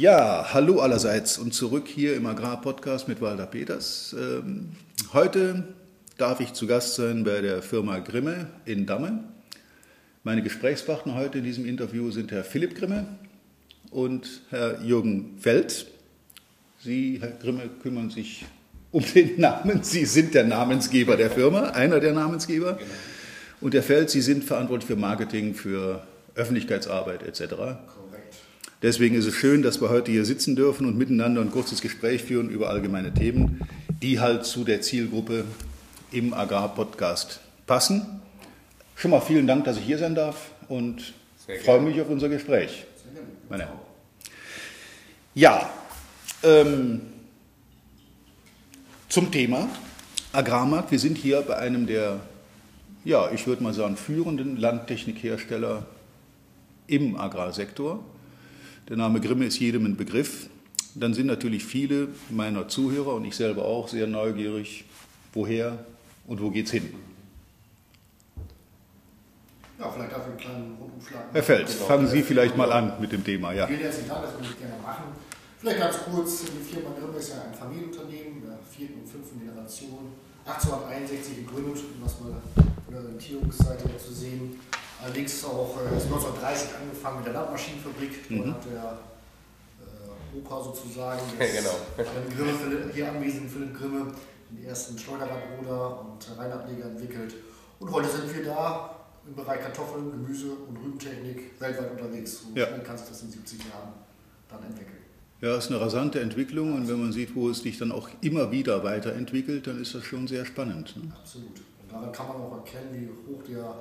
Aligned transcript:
Ja, 0.00 0.54
hallo 0.54 0.80
allerseits 0.80 1.36
und 1.36 1.52
zurück 1.52 1.86
hier 1.86 2.16
im 2.16 2.24
Agrarpodcast 2.24 3.06
mit 3.06 3.20
Walter 3.20 3.44
Peters. 3.44 4.16
Ähm, 4.18 4.70
heute 5.12 5.74
darf 6.16 6.40
ich 6.40 6.54
zu 6.54 6.66
Gast 6.66 6.94
sein 6.94 7.22
bei 7.22 7.42
der 7.42 7.60
Firma 7.60 7.98
Grimme 7.98 8.46
in 8.64 8.86
Damme. 8.86 9.24
Meine 10.24 10.42
Gesprächspartner 10.42 11.16
heute 11.16 11.36
in 11.36 11.44
diesem 11.44 11.66
Interview 11.66 12.10
sind 12.10 12.32
Herr 12.32 12.44
Philipp 12.44 12.76
Grimme 12.76 13.04
und 13.90 14.40
Herr 14.48 14.80
Jürgen 14.80 15.36
Feld. 15.38 15.84
Sie, 16.82 17.18
Herr 17.20 17.32
Grimme, 17.32 17.68
kümmern 17.82 18.08
sich 18.08 18.46
um 18.92 19.04
den 19.04 19.34
Namen. 19.38 19.82
Sie 19.82 20.06
sind 20.06 20.32
der 20.32 20.44
Namensgeber 20.44 21.18
der 21.18 21.30
Firma, 21.30 21.72
einer 21.72 22.00
der 22.00 22.14
Namensgeber. 22.14 22.78
Genau. 22.78 22.90
Und 23.60 23.74
Herr 23.74 23.82
Feld, 23.82 24.08
Sie 24.08 24.22
sind 24.22 24.44
verantwortlich 24.44 24.86
für 24.86 24.96
Marketing, 24.96 25.52
für 25.52 26.02
Öffentlichkeitsarbeit 26.36 27.22
etc. 27.22 27.76
Deswegen 28.82 29.14
ist 29.14 29.26
es 29.26 29.34
schön, 29.34 29.62
dass 29.62 29.80
wir 29.80 29.90
heute 29.90 30.10
hier 30.10 30.24
sitzen 30.24 30.56
dürfen 30.56 30.86
und 30.86 30.96
miteinander 30.96 31.42
ein 31.42 31.50
kurzes 31.50 31.82
Gespräch 31.82 32.22
führen 32.22 32.48
über 32.48 32.70
allgemeine 32.70 33.12
Themen, 33.12 33.60
die 34.02 34.20
halt 34.20 34.46
zu 34.46 34.64
der 34.64 34.80
Zielgruppe 34.80 35.44
im 36.12 36.32
Agrar-Podcast 36.32 37.40
passen. 37.66 38.22
Schon 38.96 39.10
mal 39.10 39.20
vielen 39.20 39.46
Dank, 39.46 39.64
dass 39.64 39.76
ich 39.76 39.84
hier 39.84 39.98
sein 39.98 40.14
darf 40.14 40.50
und 40.68 41.12
freue 41.64 41.80
mich 41.80 42.00
auf 42.00 42.08
unser 42.08 42.28
Gespräch. 42.28 42.84
Meine 43.50 43.68
ja, 45.34 45.70
ähm, 46.42 47.02
zum 49.08 49.30
Thema 49.30 49.68
Agrarmarkt. 50.32 50.90
Wir 50.90 50.98
sind 50.98 51.16
hier 51.16 51.42
bei 51.42 51.56
einem 51.56 51.86
der, 51.86 52.20
ja, 53.04 53.30
ich 53.30 53.46
würde 53.46 53.62
mal 53.62 53.72
sagen, 53.72 53.96
führenden 53.96 54.56
Landtechnikhersteller 54.56 55.86
im 56.88 57.16
Agrarsektor. 57.16 58.02
Der 58.90 58.96
Name 58.96 59.20
Grimme 59.20 59.46
ist 59.46 59.60
jedem 59.60 59.86
ein 59.86 59.96
Begriff. 59.96 60.48
Dann 60.96 61.14
sind 61.14 61.28
natürlich 61.28 61.64
viele 61.64 62.08
meiner 62.28 62.66
Zuhörer 62.66 63.14
und 63.14 63.24
ich 63.24 63.36
selber 63.36 63.64
auch 63.64 63.86
sehr 63.86 64.08
neugierig, 64.08 64.84
woher 65.32 65.78
und 66.26 66.42
wo 66.42 66.50
geht 66.50 66.66
es 66.66 66.72
hin. 66.72 66.92
Ja, 69.78 69.88
vielleicht 69.88 70.10
darf 70.10 70.22
ich 70.22 70.26
einen 70.26 70.36
kleinen 70.38 70.76
Rundumschlag 70.80 71.22
Herr 71.32 71.42
Fels, 71.44 71.74
genau. 71.74 71.84
fangen 71.86 72.08
Sie 72.08 72.22
vielleicht 72.22 72.56
mal 72.56 72.72
an 72.72 73.00
mit 73.00 73.12
dem 73.12 73.22
Thema. 73.22 73.52
Ja. 73.52 73.68
Vielen 73.68 73.78
herzlichen 73.78 74.08
Dank, 74.08 74.24
das 74.24 74.32
würde 74.34 74.48
ich 74.50 74.58
gerne 74.58 74.74
machen. 74.82 75.04
Vielleicht 75.60 75.78
ganz 75.78 75.96
kurz, 76.10 76.42
die 76.42 76.74
Firma 76.74 76.90
Grimme 76.98 77.16
ist 77.16 77.28
ja 77.28 77.42
ein 77.42 77.54
Familienunternehmen 77.54 78.42
der 78.42 78.58
vierten 78.68 79.02
und 79.02 79.08
fünften 79.08 79.38
Generation. 79.38 80.10
1861 80.46 81.46
gegründet, 81.46 81.84
um 81.94 82.02
das 82.02 82.18
mal 82.18 82.42
von 82.56 82.92
der 82.92 83.04
Orientierungsseite 83.04 83.84
zu 83.98 84.12
sehen. 84.12 84.58
Allerdings 85.02 85.44
auch 85.44 85.76
äh, 85.76 85.94
1930 85.94 86.68
angefangen 86.80 87.18
mit 87.18 87.26
der 87.26 87.34
Landmaschinenfabrik. 87.34 88.28
Dort 88.28 88.46
mhm. 88.46 88.54
hat 88.54 88.64
der 88.64 88.98
äh, 89.80 90.38
Opa 90.38 90.62
sozusagen, 90.62 91.20
das, 91.38 91.52
genau. 91.52 91.76
Grimme, 92.36 92.90
hier 92.92 93.08
anwesend 93.08 93.50
Philipp 93.50 93.76
Grimme, 93.76 94.12
den 94.50 94.64
ersten 94.64 94.98
Schleuderradruder 94.98 96.00
und 96.00 96.38
Reinableger 96.38 96.86
entwickelt. 96.86 97.34
Und 97.78 97.90
heute 97.90 98.08
sind 98.08 98.34
wir 98.34 98.44
da 98.44 98.96
im 99.26 99.34
Bereich 99.34 99.60
Kartoffeln, 99.60 100.10
Gemüse 100.10 100.50
und 100.50 100.76
Rübentechnik 100.76 101.60
weltweit 101.60 101.90
unterwegs. 101.92 102.42
Und 102.46 102.56
ja. 102.56 102.66
schnell 102.66 102.82
kann 102.82 102.98
sich 102.98 103.08
das 103.08 103.22
in 103.22 103.30
70 103.30 103.58
Jahren 103.60 103.92
dann 104.48 104.62
entwickeln. 104.64 104.98
Ja, 105.40 105.56
ist 105.56 105.70
eine 105.70 105.80
rasante 105.80 106.20
Entwicklung 106.20 106.74
und 106.74 106.86
wenn 106.88 107.00
man 107.00 107.12
sieht, 107.12 107.34
wo 107.34 107.48
es 107.48 107.60
sich 107.60 107.78
dann 107.78 107.92
auch 107.92 108.10
immer 108.20 108.50
wieder 108.50 108.84
weiterentwickelt, 108.84 109.66
dann 109.66 109.80
ist 109.80 109.94
das 109.94 110.04
schon 110.04 110.28
sehr 110.28 110.44
spannend. 110.44 110.94
Ne? 111.02 111.12
Absolut. 111.16 111.56
Und 111.56 111.90
daran 111.90 112.12
kann 112.12 112.28
man 112.28 112.36
auch 112.36 112.56
erkennen, 112.58 112.90
wie 112.92 113.32
hoch 113.32 113.42
der 113.48 113.74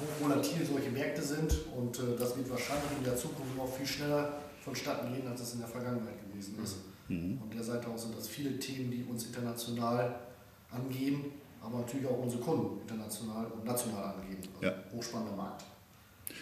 hochvolatil 0.00 0.66
solche 0.66 0.90
Märkte 0.90 1.22
sind 1.22 1.54
und 1.76 1.98
äh, 1.98 2.18
das 2.18 2.36
wird 2.36 2.50
wahrscheinlich 2.50 2.90
in 2.98 3.04
der 3.04 3.16
Zukunft 3.16 3.56
noch 3.56 3.72
viel 3.72 3.86
schneller 3.86 4.32
vonstatten 4.64 5.14
gehen, 5.14 5.26
als 5.28 5.40
es 5.40 5.54
in 5.54 5.60
der 5.60 5.68
Vergangenheit 5.68 6.16
gewesen 6.28 6.56
ist. 6.62 6.76
Mhm. 7.08 7.38
Von 7.38 7.50
der 7.50 7.62
Seite 7.62 7.88
aus 7.88 8.02
sind 8.02 8.16
das 8.16 8.28
viele 8.28 8.58
Themen, 8.58 8.90
die 8.90 9.04
uns 9.04 9.24
international 9.24 10.14
angehen, 10.70 11.24
aber 11.60 11.78
natürlich 11.78 12.06
auch 12.06 12.22
unsere 12.22 12.42
Kunden 12.42 12.80
international 12.82 13.46
und 13.46 13.64
national 13.64 14.14
angehen. 14.14 14.38
Also 14.54 14.66
ja. 14.66 14.74
Hochspannender 14.92 15.36
Markt. 15.36 15.64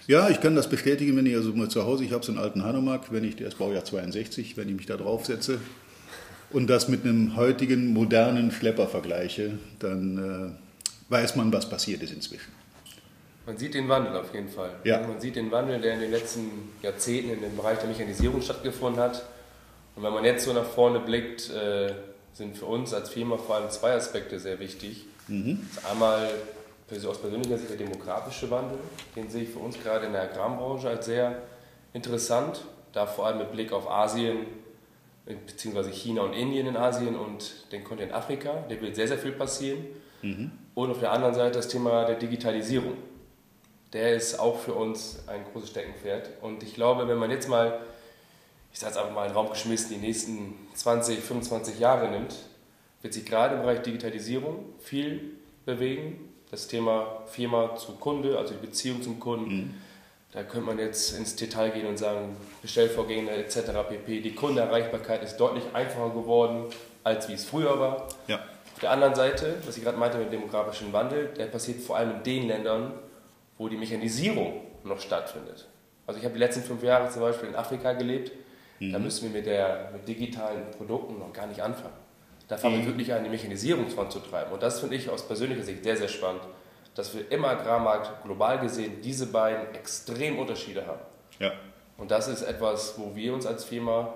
Ja, 0.07 0.29
ich 0.29 0.41
kann 0.41 0.55
das 0.55 0.69
bestätigen, 0.69 1.17
wenn 1.17 1.27
ich 1.27 1.37
also 1.37 1.53
mal 1.53 1.69
zu 1.69 1.85
Hause, 1.85 2.05
ich 2.05 2.13
habe 2.13 2.25
so 2.25 2.33
einen 2.33 2.41
alten 2.41 2.65
Hanomag, 2.65 3.11
wenn 3.11 3.25
ich, 3.25 3.37
der 3.37 3.49
ist 3.49 3.59
Baujahr 3.59 3.85
62, 3.85 4.57
wenn 4.57 4.69
ich 4.69 4.77
mich 4.77 4.87
da 4.87 4.97
drauf 4.97 5.27
setze 5.27 5.61
und 6.51 6.69
das 6.69 6.89
mit 6.89 7.05
einem 7.05 7.37
heutigen 7.37 7.93
modernen 7.93 8.51
Schlepper 8.51 8.89
vergleiche, 8.89 9.59
dann 9.79 10.57
äh, 10.57 11.13
weiß 11.13 11.37
man, 11.37 11.53
was 11.53 11.69
passiert 11.69 12.03
ist 12.03 12.13
inzwischen. 12.13 12.58
Man 13.49 13.57
sieht 13.57 13.73
den 13.73 13.89
Wandel 13.89 14.15
auf 14.15 14.35
jeden 14.35 14.51
Fall. 14.51 14.73
Ja. 14.85 15.01
Man 15.01 15.19
sieht 15.23 15.37
den 15.37 15.51
Wandel, 15.51 15.81
der 15.81 15.95
in 15.95 16.01
den 16.01 16.11
letzten 16.11 16.71
Jahrzehnten 16.83 17.31
in 17.31 17.41
dem 17.41 17.57
Bereich 17.57 17.79
der 17.79 17.89
Mechanisierung 17.89 18.43
stattgefunden 18.43 19.01
hat. 19.03 19.25
Und 19.97 20.03
wenn 20.03 20.13
man 20.13 20.23
jetzt 20.23 20.45
so 20.45 20.53
nach 20.53 20.67
vorne 20.67 21.01
blickt, 21.01 21.49
äh, 21.49 21.95
sind 22.35 22.59
für 22.59 22.67
uns 22.67 22.93
als 22.93 23.09
Firma 23.09 23.39
vor 23.39 23.57
allem 23.57 23.71
zwei 23.71 23.95
Aspekte 23.95 24.39
sehr 24.39 24.61
wichtig. 24.61 25.07
Mhm. 25.29 25.67
Das 25.75 25.83
ist 25.83 25.91
einmal 25.91 26.29
aus 27.09 27.19
persönlicher 27.23 27.57
Sicht 27.57 27.71
der 27.71 27.79
demografische 27.79 28.51
Wandel. 28.51 28.77
Den 29.17 29.31
sehe 29.31 29.45
ich 29.45 29.49
für 29.49 29.61
uns 29.61 29.83
gerade 29.83 30.05
in 30.05 30.13
der 30.13 30.25
Agrarbranche 30.25 30.91
als 30.91 31.07
sehr 31.07 31.41
interessant, 31.95 32.67
da 32.93 33.07
vor 33.07 33.29
allem 33.29 33.39
mit 33.39 33.51
Blick 33.53 33.73
auf 33.73 33.91
Asien, 33.91 34.41
beziehungsweise 35.25 35.89
China 35.89 36.21
und 36.21 36.35
Indien 36.35 36.67
in 36.67 36.77
Asien 36.77 37.17
und 37.17 37.73
den 37.73 37.83
Kontinent 37.83 38.13
Afrika. 38.13 38.63
Da 38.69 38.79
wird 38.79 38.95
sehr, 38.95 39.09
sehr 39.09 39.19
viel 39.19 39.33
passieren. 39.33 39.87
Mhm. 40.21 40.51
Und 40.75 40.91
auf 40.91 41.01
der 41.01 41.13
anderen 41.13 41.33
Seite 41.33 41.57
das 41.57 41.69
Thema 41.69 42.05
der 42.05 42.17
Digitalisierung 42.17 43.08
der 43.93 44.15
ist 44.15 44.39
auch 44.39 44.59
für 44.59 44.75
uns 44.75 45.21
ein 45.27 45.45
großes 45.53 45.71
Steckenpferd. 45.71 46.31
Und 46.43 46.63
ich 46.63 46.75
glaube, 46.75 47.09
wenn 47.09 47.19
man 47.19 47.31
jetzt 47.31 47.49
mal, 47.49 47.81
ich 48.73 48.79
sage 48.79 48.93
es 48.93 48.99
einfach 48.99 49.15
mal 49.15 49.23
in 49.23 49.33
den 49.33 49.37
Raum 49.37 49.51
geschmissen, 49.51 49.91
die 49.91 50.07
nächsten 50.07 50.55
20, 50.75 51.21
25 51.21 51.79
Jahre 51.79 52.09
nimmt, 52.09 52.35
wird 53.03 53.15
sich 53.15 53.25
gerade 53.25 53.57
im 53.57 53.63
Bereich 53.63 53.83
Digitalisierung 53.83 54.65
viel 54.81 55.37
bewegen. 55.65 56.33
Das 56.51 56.67
Thema 56.67 57.23
Firma 57.27 57.77
zu 57.77 57.93
Kunde, 57.93 58.39
also 58.39 58.55
die 58.55 58.67
Beziehung 58.67 59.03
zum 59.03 59.21
Kunden. 59.21 59.57
Mhm. 59.57 59.75
Da 60.33 60.43
könnte 60.43 60.67
man 60.67 60.79
jetzt 60.79 61.17
ins 61.17 61.37
Detail 61.37 61.71
gehen 61.71 61.87
und 61.87 61.99
sagen, 61.99 62.37
Bestellvorgänge 62.61 63.31
etc. 63.31 63.71
pp. 63.89 64.21
Die 64.21 64.35
Kundenerreichbarkeit 64.35 65.23
ist 65.23 65.39
deutlich 65.39 65.65
einfacher 65.73 66.11
geworden, 66.11 66.65
als 67.03 67.29
wie 67.29 67.33
es 67.33 67.47
früher 67.47 67.79
war. 67.81 68.09
Ja. 68.27 68.37
Auf 68.75 68.81
der 68.81 68.91
anderen 68.91 69.15
Seite, 69.15 69.57
was 69.65 69.77
ich 69.77 69.83
gerade 69.83 69.97
meinte 69.97 70.19
mit 70.19 70.27
dem 70.27 70.41
demografischen 70.41 70.93
Wandel, 70.93 71.31
der 71.37 71.47
passiert 71.47 71.81
vor 71.81 71.97
allem 71.97 72.17
in 72.19 72.23
den 72.23 72.49
Ländern, 72.49 72.93
wo 73.59 73.69
die 73.69 73.77
Mechanisierung 73.77 74.63
noch 74.85 75.01
stattfindet. 75.01 75.67
Also 76.07 76.19
ich 76.19 76.25
habe 76.25 76.35
die 76.35 76.41
letzten 76.41 76.63
fünf 76.63 76.83
Jahre 76.83 77.11
zum 77.11 77.21
Beispiel 77.21 77.51
in 77.51 77.55
Afrika 77.55 77.93
gelebt, 77.93 78.33
mhm. 78.79 78.93
da 78.93 78.99
müssen 78.99 79.25
wir 79.25 79.39
mit, 79.39 79.47
der, 79.47 79.91
mit 79.93 80.09
digitalen 80.09 80.71
Produkten 80.71 81.19
noch 81.19 81.33
gar 81.33 81.47
nicht 81.47 81.61
anfangen. 81.61 81.97
Da 82.47 82.57
fangen 82.57 82.77
mhm. 82.77 82.81
wir 82.81 82.87
wirklich 82.87 83.13
an, 83.13 83.23
die 83.23 83.31
Mechanisierung 83.31 83.89
voranzutreiben. 83.89 84.53
Und 84.53 84.63
das 84.63 84.81
finde 84.81 84.97
ich 84.97 85.11
aus 85.11 85.27
persönlicher 85.27 85.63
Sicht 85.63 85.85
sehr, 85.85 85.97
sehr 85.97 86.09
spannend, 86.09 86.43
dass 86.95 87.15
wir 87.15 87.31
im 87.31 87.45
Agrarmarkt 87.45 88.25
global 88.25 88.59
gesehen 88.59 89.03
diese 89.03 89.27
beiden 89.27 89.75
extrem 89.75 90.39
Unterschiede 90.39 90.87
haben. 90.87 91.03
Ja. 91.39 91.53
Und 91.99 92.11
das 92.11 92.29
ist 92.29 92.43
etwas, 92.43 92.99
wo 92.99 93.15
wir 93.15 93.35
uns 93.35 93.45
als 93.45 93.65
Firma 93.65 94.15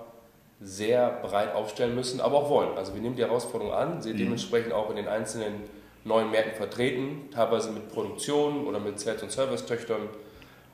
sehr 0.60 1.10
breit 1.22 1.54
aufstellen 1.54 1.94
müssen, 1.94 2.20
aber 2.20 2.38
auch 2.38 2.48
wollen. 2.48 2.78
Also 2.78 2.94
wir 2.94 3.03
nehmen 3.03 3.16
die 3.16 3.22
Herausforderung 3.22 3.74
an, 3.74 4.00
sind 4.00 4.15
mhm. 4.15 4.18
dementsprechend 4.18 4.72
auch 4.72 4.89
in 4.91 4.97
den 4.97 5.09
einzelnen 5.09 5.62
neuen 6.04 6.31
Märkten 6.31 6.57
vertreten, 6.57 7.28
teilweise 7.33 7.71
mit 7.71 7.89
Produktion 7.91 8.66
oder 8.66 8.81
mit 8.81 8.99
Sales- 8.99 9.22
und 9.22 9.31
Service-Töchtern. 9.31 10.09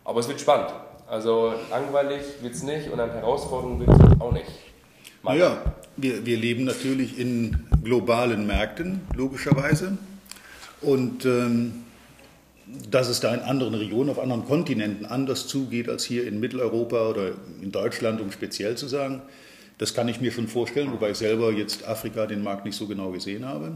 Aber 0.05 0.21
es 0.21 0.29
wird 0.29 0.41
spannend. 0.41 0.71
Also 1.09 1.55
langweilig 1.71 2.23
wird 2.43 2.55
es 2.55 2.63
nicht 2.63 2.91
und 2.91 3.01
an 3.01 3.11
Herausforderungen 3.11 3.81
wird 3.81 3.91
es 3.91 4.21
auch 4.21 4.33
nicht. 4.33 4.47
Naja, 5.23 5.59
wir, 5.97 6.25
wir 6.25 6.37
leben 6.37 6.65
natürlich 6.65 7.19
in 7.19 7.67
globalen 7.83 8.47
Märkten, 8.47 9.01
logischerweise. 9.15 9.99
Und 10.81 11.25
ähm, 11.25 11.85
dass 12.91 13.09
es 13.09 13.21
da 13.21 13.35
in 13.35 13.41
anderen 13.41 13.75
Regionen, 13.75 14.11
auf 14.11 14.19
anderen 14.19 14.45
Kontinenten 14.45 15.07
anders 15.07 15.47
zugeht 15.47 15.89
als 15.89 16.05
hier 16.05 16.27
in 16.27 16.41
Mitteleuropa 16.41 17.09
oder 17.09 17.33
in 17.63 17.73
Deutschland, 17.73 18.21
um 18.21 18.31
speziell 18.31 18.77
zu 18.77 18.87
sagen, 18.87 19.23
das 19.79 19.95
kann 19.95 20.09
ich 20.09 20.21
mir 20.21 20.33
schon 20.33 20.49
vorstellen, 20.49 20.93
wobei 20.93 21.11
ich 21.11 21.19
selber 21.19 21.53
jetzt 21.53 21.87
Afrika 21.87 22.27
den 22.27 22.43
Markt 22.43 22.65
nicht 22.65 22.77
so 22.77 22.87
genau 22.87 23.11
gesehen 23.11 23.47
habe 23.47 23.73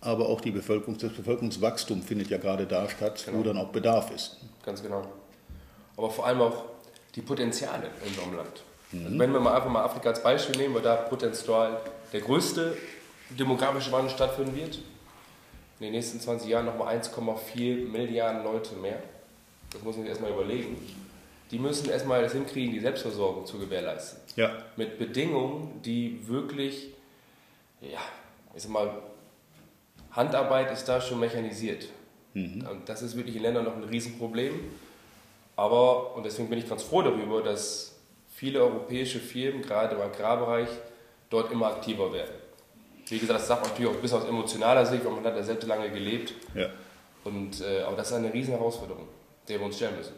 aber 0.00 0.28
auch 0.28 0.40
die 0.40 0.50
Bevölkerung, 0.50 0.98
das 0.98 1.12
Bevölkerungswachstum 1.12 2.02
findet 2.02 2.28
ja 2.30 2.38
gerade 2.38 2.66
da 2.66 2.88
statt, 2.88 3.22
genau. 3.24 3.38
wo 3.38 3.42
dann 3.42 3.58
auch 3.58 3.68
Bedarf 3.68 4.10
ist. 4.10 4.36
Ganz 4.64 4.82
genau. 4.82 5.06
Aber 5.96 6.10
vor 6.10 6.26
allem 6.26 6.40
auch 6.42 6.64
die 7.14 7.22
Potenziale 7.22 7.88
in 8.02 8.08
unserem 8.08 8.36
Land. 8.36 8.62
Mhm. 8.92 9.06
Also 9.06 9.18
wenn 9.18 9.32
wir 9.32 9.40
mal 9.40 9.56
einfach 9.56 9.70
mal 9.70 9.84
Afrika 9.84 10.10
als 10.10 10.22
Beispiel 10.22 10.56
nehmen, 10.56 10.74
weil 10.74 10.82
da 10.82 10.96
Potenzial 10.96 11.80
der 12.12 12.20
größte 12.20 12.76
demografische 13.30 13.90
Wandel 13.92 14.10
stattfinden 14.10 14.54
wird. 14.54 14.76
In 15.78 15.84
den 15.86 15.92
nächsten 15.92 16.20
20 16.20 16.48
Jahren 16.48 16.66
nochmal 16.66 16.96
1,4 16.96 17.88
Milliarden 17.88 18.44
Leute 18.44 18.74
mehr. 18.76 19.02
Das 19.70 19.82
muss 19.82 19.96
man 19.96 20.04
sich 20.04 20.10
erstmal 20.10 20.30
überlegen. 20.30 20.76
Die 21.50 21.58
müssen 21.58 21.90
erstmal 21.90 22.22
das 22.22 22.32
hinkriegen, 22.32 22.72
die 22.72 22.80
Selbstversorgung 22.80 23.44
zu 23.46 23.58
gewährleisten. 23.58 24.20
Ja. 24.36 24.50
Mit 24.76 24.98
Bedingungen, 24.98 25.80
die 25.82 26.26
wirklich, 26.26 26.88
ja, 27.80 28.00
ich 28.54 28.62
sag 28.62 28.72
mal, 28.72 28.90
Handarbeit 30.16 30.72
ist 30.72 30.86
da 30.86 31.00
schon 31.00 31.20
mechanisiert. 31.20 31.86
Mhm. 32.34 32.66
Und 32.68 32.88
das 32.88 33.02
ist 33.02 33.16
wirklich 33.16 33.36
in 33.36 33.42
Ländern 33.42 33.64
noch 33.64 33.76
ein 33.76 33.84
Riesenproblem. 33.84 34.54
Aber, 35.54 36.16
und 36.16 36.24
deswegen 36.24 36.50
bin 36.50 36.58
ich 36.58 36.68
ganz 36.68 36.82
froh 36.82 37.02
darüber, 37.02 37.42
dass 37.42 37.96
viele 38.34 38.60
europäische 38.60 39.18
Firmen, 39.18 39.62
gerade 39.62 39.94
im 39.94 40.00
Agrarbereich, 40.00 40.68
dort 41.30 41.50
immer 41.52 41.66
aktiver 41.68 42.12
werden. 42.12 42.34
Wie 43.08 43.18
gesagt, 43.18 43.40
das 43.40 43.48
sagt 43.48 43.62
man 43.62 43.70
natürlich 43.70 43.90
auch 43.90 43.94
ein 43.94 44.02
bisschen 44.02 44.18
aus 44.18 44.28
emotionaler 44.28 44.84
Sicht, 44.84 45.04
weil 45.04 45.12
man 45.12 45.24
hat 45.24 45.36
ja 45.36 45.42
selbst 45.42 45.66
lange 45.66 45.90
gelebt. 45.90 46.34
Ja. 46.54 46.68
Und, 47.24 47.60
äh, 47.60 47.82
aber 47.82 47.96
das 47.96 48.08
ist 48.08 48.14
eine 48.14 48.32
riesen 48.32 48.52
Herausforderung, 48.52 49.08
der 49.48 49.58
wir 49.58 49.66
uns 49.66 49.76
stellen 49.76 49.96
müssen. 49.96 50.12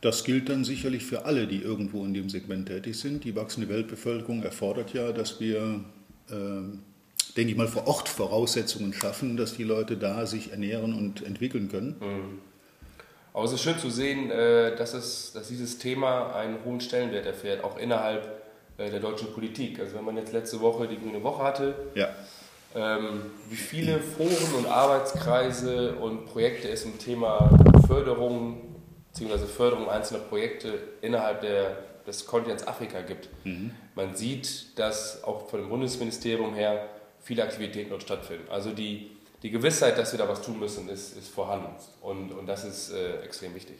Das 0.00 0.24
gilt 0.24 0.48
dann 0.48 0.64
sicherlich 0.64 1.04
für 1.04 1.24
alle, 1.24 1.46
die 1.46 1.62
irgendwo 1.62 2.04
in 2.04 2.12
dem 2.12 2.28
Segment 2.28 2.66
tätig 2.66 2.98
sind. 2.98 3.24
Die 3.24 3.36
wachsende 3.36 3.68
Weltbevölkerung 3.68 4.42
erfordert 4.42 4.92
ja, 4.92 5.12
dass 5.12 5.40
wir, 5.40 5.84
äh, 6.28 6.34
denke 7.36 7.52
ich 7.52 7.56
mal, 7.56 7.68
vor 7.68 7.86
Ort 7.86 8.08
Voraussetzungen 8.08 8.92
schaffen, 8.92 9.36
dass 9.36 9.54
die 9.54 9.64
Leute 9.64 9.96
da 9.96 10.26
sich 10.26 10.50
ernähren 10.50 10.94
und 10.94 11.24
entwickeln 11.24 11.68
können. 11.68 11.96
Mhm. 12.00 12.38
Aber 13.34 13.44
es 13.44 13.52
ist 13.52 13.62
schön 13.62 13.78
zu 13.78 13.90
sehen, 13.90 14.30
äh, 14.30 14.76
dass, 14.76 14.92
es, 14.92 15.32
dass 15.32 15.48
dieses 15.48 15.78
Thema 15.78 16.34
einen 16.34 16.58
hohen 16.64 16.80
Stellenwert 16.80 17.24
erfährt, 17.24 17.64
auch 17.64 17.78
innerhalb 17.78 18.42
äh, 18.76 18.90
der 18.90 19.00
deutschen 19.00 19.32
Politik. 19.32 19.80
Also 19.80 19.96
wenn 19.96 20.04
man 20.04 20.16
jetzt 20.16 20.32
letzte 20.32 20.60
Woche 20.60 20.86
die 20.86 20.98
Grüne 20.98 21.22
Woche 21.22 21.42
hatte, 21.42 21.74
ja. 21.94 22.08
ähm, 22.74 23.22
wie 23.48 23.56
viele 23.56 24.00
Foren 24.00 24.54
und 24.58 24.66
Arbeitskreise 24.66 25.94
und 25.94 26.26
Projekte 26.26 26.68
es 26.68 26.84
im 26.84 26.98
Thema 26.98 27.48
Förderung 27.86 28.76
bzw. 29.12 29.46
Förderung 29.46 29.88
einzelner 29.88 30.20
Projekte 30.20 30.78
innerhalb 31.00 31.40
der, 31.40 31.78
des 32.06 32.26
Kontinents 32.26 32.66
Afrika 32.66 33.00
gibt. 33.00 33.30
Mhm. 33.44 33.70
Man 33.94 34.14
sieht, 34.14 34.78
dass 34.78 35.24
auch 35.24 35.48
von 35.48 35.60
dem 35.60 35.70
Bundesministerium 35.70 36.54
her 36.54 36.88
viele 37.22 37.42
Aktivitäten 37.44 37.90
dort 37.90 38.02
stattfinden. 38.02 38.48
Also 38.50 38.70
die 38.70 39.10
die 39.42 39.50
Gewissheit, 39.50 39.98
dass 39.98 40.12
wir 40.12 40.18
da 40.18 40.28
was 40.28 40.42
tun 40.42 40.58
müssen, 40.60 40.88
ist, 40.88 41.16
ist 41.16 41.28
vorhanden. 41.28 41.74
Und, 42.00 42.32
und 42.32 42.46
das 42.46 42.64
ist 42.64 42.92
äh, 42.92 43.20
extrem 43.22 43.54
wichtig. 43.54 43.76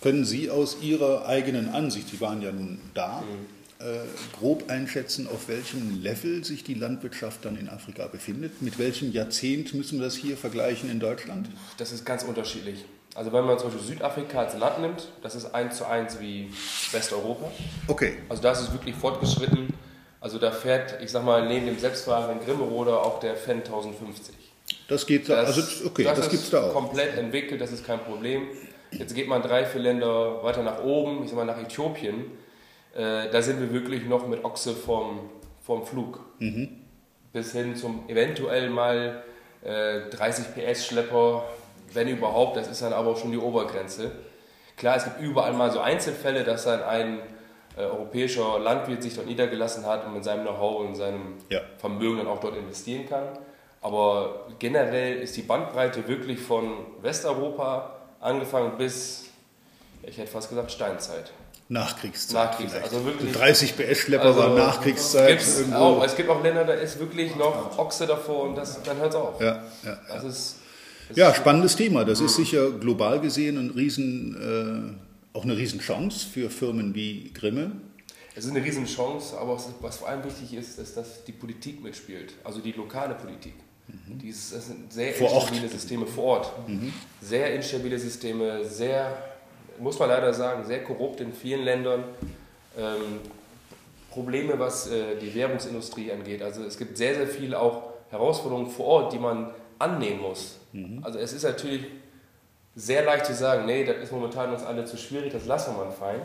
Können 0.00 0.24
Sie 0.24 0.50
aus 0.50 0.78
Ihrer 0.80 1.26
eigenen 1.26 1.68
Ansicht, 1.68 2.08
Sie 2.08 2.20
waren 2.20 2.40
ja 2.40 2.52
nun 2.52 2.80
da, 2.94 3.20
mhm. 3.20 3.86
äh, 3.86 3.98
grob 4.38 4.70
einschätzen, 4.70 5.28
auf 5.28 5.48
welchem 5.48 6.02
Level 6.02 6.44
sich 6.44 6.64
die 6.64 6.74
Landwirtschaft 6.74 7.44
dann 7.44 7.58
in 7.58 7.68
Afrika 7.68 8.06
befindet? 8.06 8.62
Mit 8.62 8.78
welchem 8.78 9.12
Jahrzehnt 9.12 9.74
müssen 9.74 9.98
wir 9.98 10.06
das 10.06 10.16
hier 10.16 10.36
vergleichen 10.36 10.90
in 10.90 11.00
Deutschland? 11.00 11.50
Das 11.76 11.92
ist 11.92 12.06
ganz 12.06 12.22
unterschiedlich. 12.22 12.84
Also 13.14 13.32
wenn 13.32 13.44
man 13.44 13.58
zum 13.58 13.70
Beispiel 13.70 13.86
Südafrika 13.94 14.40
als 14.40 14.56
Land 14.56 14.80
nimmt, 14.80 15.08
das 15.22 15.34
ist 15.34 15.54
eins 15.54 15.76
zu 15.76 15.86
eins 15.86 16.18
wie 16.18 16.50
Westeuropa. 16.90 17.50
Okay. 17.86 18.16
Also 18.28 18.42
da 18.42 18.52
ist 18.52 18.60
es 18.60 18.72
wirklich 18.72 18.94
fortgeschritten. 18.96 19.68
Also 20.24 20.38
da 20.38 20.50
fährt, 20.50 21.02
ich 21.02 21.10
sag 21.10 21.22
mal, 21.22 21.46
neben 21.46 21.66
dem 21.66 21.78
selbstfahrenden 21.78 22.46
Grimmeroder 22.46 23.02
auch 23.02 23.20
der 23.20 23.36
Fan 23.36 23.58
1050. 23.58 24.34
Das 24.88 25.04
geht 25.04 25.28
da, 25.28 25.34
also 25.34 25.60
okay, 25.84 26.02
das, 26.02 26.16
das 26.16 26.30
gibt 26.30 26.44
es 26.44 26.48
da 26.48 26.62
auch. 26.62 26.72
komplett 26.72 27.18
entwickelt, 27.18 27.60
das 27.60 27.72
ist 27.72 27.84
kein 27.84 27.98
Problem. 27.98 28.48
Jetzt 28.90 29.14
geht 29.14 29.28
man 29.28 29.42
drei, 29.42 29.66
vier 29.66 29.82
Länder 29.82 30.42
weiter 30.42 30.62
nach 30.62 30.82
oben, 30.82 31.24
ich 31.24 31.28
sag 31.28 31.36
mal 31.36 31.44
nach 31.44 31.58
Äthiopien. 31.58 32.24
Äh, 32.94 33.28
da 33.30 33.42
sind 33.42 33.60
wir 33.60 33.70
wirklich 33.70 34.06
noch 34.06 34.26
mit 34.26 34.46
Ochse 34.46 34.72
vom, 34.72 35.28
vom 35.62 35.84
Flug. 35.84 36.20
Mhm. 36.38 36.70
Bis 37.34 37.52
hin 37.52 37.76
zum 37.76 38.08
eventuell 38.08 38.70
mal 38.70 39.24
äh, 39.62 40.08
30 40.08 40.54
PS 40.54 40.86
Schlepper, 40.86 41.44
wenn 41.92 42.08
überhaupt, 42.08 42.56
das 42.56 42.68
ist 42.68 42.80
dann 42.80 42.94
aber 42.94 43.10
auch 43.10 43.18
schon 43.18 43.32
die 43.32 43.36
Obergrenze. 43.36 44.10
Klar, 44.78 44.96
es 44.96 45.04
gibt 45.04 45.20
überall 45.20 45.52
mal 45.52 45.70
so 45.70 45.80
Einzelfälle, 45.80 46.44
dass 46.44 46.64
dann 46.64 46.82
ein 46.82 47.18
äh, 47.76 47.82
europäischer 47.82 48.58
Landwirt 48.58 49.02
sich 49.02 49.14
dort 49.14 49.26
niedergelassen 49.26 49.84
hat 49.86 50.06
und 50.06 50.14
mit 50.14 50.24
seinem 50.24 50.42
Know-how 50.42 50.80
und 50.80 50.94
seinem 50.94 51.34
ja. 51.48 51.60
Vermögen 51.78 52.18
dann 52.18 52.28
auch 52.28 52.40
dort 52.40 52.56
investieren 52.56 53.06
kann. 53.08 53.24
Aber 53.80 54.46
generell 54.58 55.18
ist 55.18 55.36
die 55.36 55.42
Bandbreite 55.42 56.06
wirklich 56.08 56.40
von 56.40 56.72
Westeuropa 57.02 57.96
angefangen 58.20 58.78
bis, 58.78 59.26
ich 60.02 60.16
hätte 60.16 60.30
fast 60.30 60.48
gesagt, 60.48 60.72
Steinzeit. 60.72 61.32
Nachkriegszeit. 61.68 62.34
Nachkriegszeit. 62.34 62.82
Also 62.84 63.04
wirklich, 63.04 63.32
30 63.32 63.76
PS-Schlepper 63.76 64.24
also 64.24 64.38
war 64.38 64.50
Nachkriegszeit. 64.50 65.42
Auch, 65.74 66.04
es 66.04 66.14
gibt 66.14 66.28
auch 66.28 66.42
Länder, 66.42 66.64
da 66.64 66.74
ist 66.74 66.98
wirklich 66.98 67.34
noch 67.36 67.78
Ochse 67.78 68.06
davor 68.06 68.44
und 68.44 68.56
das, 68.56 68.82
dann 68.82 68.98
hört 68.98 69.10
es 69.10 69.16
auf. 69.16 69.40
Ja, 69.40 69.62
ja, 69.84 69.98
das 70.08 70.24
ist, 70.24 70.56
ja, 71.14 71.34
spannendes 71.34 71.76
Thema. 71.76 72.04
Das 72.04 72.20
ist 72.20 72.36
sicher 72.36 72.70
global 72.70 73.20
gesehen 73.20 73.58
ein 73.58 73.70
Riesen, 73.70 74.96
äh, 74.96 75.03
auch 75.34 75.44
eine 75.44 75.56
Riesenchance 75.56 76.26
für 76.26 76.48
Firmen 76.48 76.94
wie 76.94 77.30
Grimme. 77.34 77.72
Es 78.36 78.44
ist 78.44 78.50
eine 78.50 78.64
Riesenchance, 78.64 79.36
aber 79.38 79.60
was 79.80 79.98
vor 79.98 80.08
allem 80.08 80.24
wichtig 80.24 80.54
ist, 80.54 80.78
ist, 80.78 80.96
dass 80.96 81.24
die 81.24 81.32
Politik 81.32 81.82
mitspielt, 81.82 82.34
also 82.42 82.60
die 82.60 82.72
lokale 82.72 83.14
Politik. 83.14 83.54
Mhm. 83.86 84.18
Dies, 84.18 84.52
das 84.52 84.68
sind 84.68 84.92
sehr 84.92 85.12
vor 85.12 85.30
instabile 85.32 85.64
Ort. 85.64 85.72
Systeme 85.72 86.06
vor 86.06 86.24
Ort. 86.24 86.68
Mhm. 86.68 86.92
Sehr 87.20 87.54
instabile 87.54 87.98
Systeme, 87.98 88.64
sehr, 88.64 89.16
muss 89.78 89.98
man 89.98 90.08
leider 90.08 90.32
sagen, 90.32 90.64
sehr 90.64 90.82
korrupt 90.82 91.20
in 91.20 91.32
vielen 91.32 91.64
Ländern. 91.64 92.04
Ähm, 92.78 93.20
Probleme, 94.10 94.58
was 94.58 94.86
äh, 94.86 95.16
die 95.20 95.34
Währungsindustrie 95.34 96.12
angeht. 96.12 96.40
Also 96.40 96.62
es 96.62 96.78
gibt 96.78 96.96
sehr, 96.96 97.16
sehr 97.16 97.26
viele 97.26 97.58
auch 97.58 97.94
Herausforderungen 98.10 98.70
vor 98.70 98.86
Ort, 98.86 99.12
die 99.12 99.18
man 99.18 99.50
annehmen 99.78 100.20
muss. 100.22 100.58
Mhm. 100.72 101.00
Also 101.02 101.18
es 101.18 101.32
ist 101.32 101.42
natürlich 101.42 101.86
sehr 102.76 103.04
leicht 103.04 103.26
zu 103.26 103.34
sagen, 103.34 103.66
nee, 103.66 103.84
das 103.84 103.96
ist 103.98 104.12
momentan 104.12 104.52
uns 104.52 104.64
alle 104.64 104.84
zu 104.84 104.96
schwierig, 104.96 105.32
das 105.32 105.46
lassen 105.46 105.76
wir 105.76 105.84
mal 105.84 105.90
fein. 105.92 106.20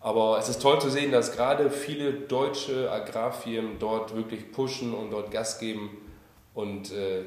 Aber 0.00 0.38
es 0.38 0.48
ist 0.48 0.60
toll 0.60 0.80
zu 0.80 0.90
sehen, 0.90 1.10
dass 1.10 1.32
gerade 1.32 1.70
viele 1.70 2.12
deutsche 2.12 2.90
Agrarfirmen 2.90 3.78
dort 3.78 4.14
wirklich 4.14 4.52
pushen 4.52 4.94
und 4.94 5.10
dort 5.10 5.30
Gas 5.30 5.58
geben 5.58 5.90
und 6.54 6.92
äh, 6.92 7.22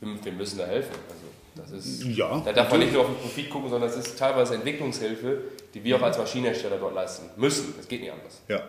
wir 0.00 0.32
müssen 0.32 0.58
da 0.58 0.66
helfen. 0.66 0.94
Also 1.08 1.24
das 1.56 1.70
ist, 1.72 2.04
ja, 2.04 2.40
da 2.44 2.52
darf 2.52 2.70
man 2.70 2.80
nicht 2.80 2.92
nur 2.92 3.02
auf 3.02 3.08
den 3.08 3.16
Profit 3.16 3.50
gucken, 3.50 3.68
sondern 3.70 3.90
es 3.90 3.96
ist 3.96 4.18
teilweise 4.18 4.54
Entwicklungshilfe, 4.54 5.38
die 5.74 5.82
wir 5.82 5.96
auch 5.96 6.02
als 6.02 6.16
Maschinenhersteller 6.16 6.78
dort 6.78 6.94
leisten 6.94 7.28
müssen. 7.36 7.74
Das 7.76 7.88
geht 7.88 8.00
nicht 8.00 8.12
anders. 8.12 8.40
Ja. 8.48 8.62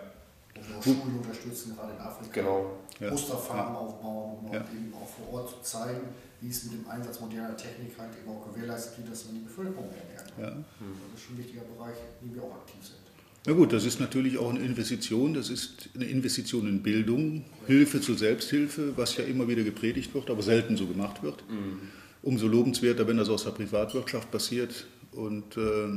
Und 0.68 0.78
auch 0.78 0.84
Schulen 0.84 1.18
unterstützen, 1.18 1.76
gerade 1.76 1.94
in 1.94 2.00
Afrika. 2.00 2.32
Genau. 2.34 2.78
Ja. 3.00 3.10
Musterfarmen 3.12 3.76
aufbauen, 3.76 4.46
um 4.46 4.54
ja. 4.54 4.60
eben 4.60 4.94
auch 4.94 5.08
vor 5.08 5.34
Ort 5.34 5.50
zu 5.50 5.62
zeigen, 5.62 6.02
wie 6.40 6.50
es 6.50 6.64
mit 6.66 6.74
dem 6.74 6.88
Einsatz 6.88 7.20
moderner 7.20 7.58
Technik 7.58 7.98
halt 7.98 8.12
eben 8.22 8.32
auch 8.32 8.54
gewährleistet 8.54 9.00
wird, 9.00 9.12
dass 9.12 9.26
man 9.26 9.36
die 9.36 9.42
Bevölkerung 9.42 9.90
ernährt. 9.90 10.34
Ja. 10.38 10.50
Das 10.50 11.20
ist 11.20 11.26
schon 11.26 11.36
ein 11.36 11.40
wichtiger 11.40 11.62
Bereich, 11.62 11.96
in 12.22 12.28
dem 12.28 12.36
wir 12.36 12.44
auch 12.44 12.56
aktiv 12.56 12.80
sind. 12.82 13.02
Na 13.48 13.54
gut, 13.54 13.74
das 13.74 13.86
ist 13.86 14.00
natürlich 14.00 14.38
auch 14.38 14.52
eine 14.52 14.60
Investition. 14.60 15.34
Das 15.34 15.50
ist 15.50 15.90
eine 15.96 16.06
Investition 16.06 16.68
in 16.68 16.84
Bildung, 16.84 17.44
Hilfe 17.66 18.00
zur 18.00 18.16
Selbsthilfe, 18.16 18.96
was 18.96 19.18
ja 19.18 19.24
immer 19.24 19.48
wieder 19.48 19.64
gepredigt 19.64 20.14
wird, 20.14 20.30
aber 20.30 20.44
selten 20.44 20.78
so 20.78 20.86
gemacht 20.86 21.24
wird. 21.24 21.44
Mhm. 21.50 21.80
Umso 22.22 22.48
lobenswerter, 22.48 23.08
wenn 23.08 23.18
das 23.18 23.30
aus 23.30 23.46
der 23.46 23.52
Privatwirtschaft 23.52 24.30
passiert 24.30 24.86
und 25.12 25.58
äh, 25.58 25.88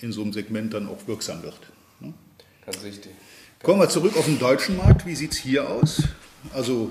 in 0.00 0.12
so 0.12 0.22
einem 0.22 0.32
Segment 0.32 0.72
dann 0.72 0.88
auch 0.88 1.06
wirksam 1.06 1.42
wird. 1.42 1.60
Ne? 2.00 2.14
Ganz 2.64 2.82
richtig. 2.82 3.12
Kommen 3.62 3.78
wir 3.78 3.90
zurück 3.90 4.16
auf 4.16 4.24
den 4.24 4.38
deutschen 4.38 4.78
Markt. 4.78 5.04
Wie 5.04 5.14
sieht 5.14 5.32
es 5.32 5.38
hier 5.38 5.68
aus? 5.68 6.02
Also 6.54 6.90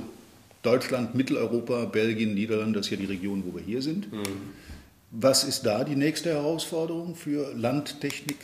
Deutschland, 0.61 1.15
Mitteleuropa, 1.15 1.85
Belgien, 1.85 2.35
Niederlande, 2.35 2.77
das 2.77 2.85
ist 2.85 2.91
ja 2.91 2.97
die 2.97 3.05
Region, 3.05 3.43
wo 3.43 3.57
wir 3.57 3.63
hier 3.63 3.81
sind. 3.81 4.11
Mhm. 4.13 4.53
Was 5.09 5.45
ist 5.45 5.65
da 5.65 5.83
die 5.83 5.95
nächste 5.95 6.29
Herausforderung 6.29 7.15
für 7.15 7.55
Landtechnik, 7.55 8.37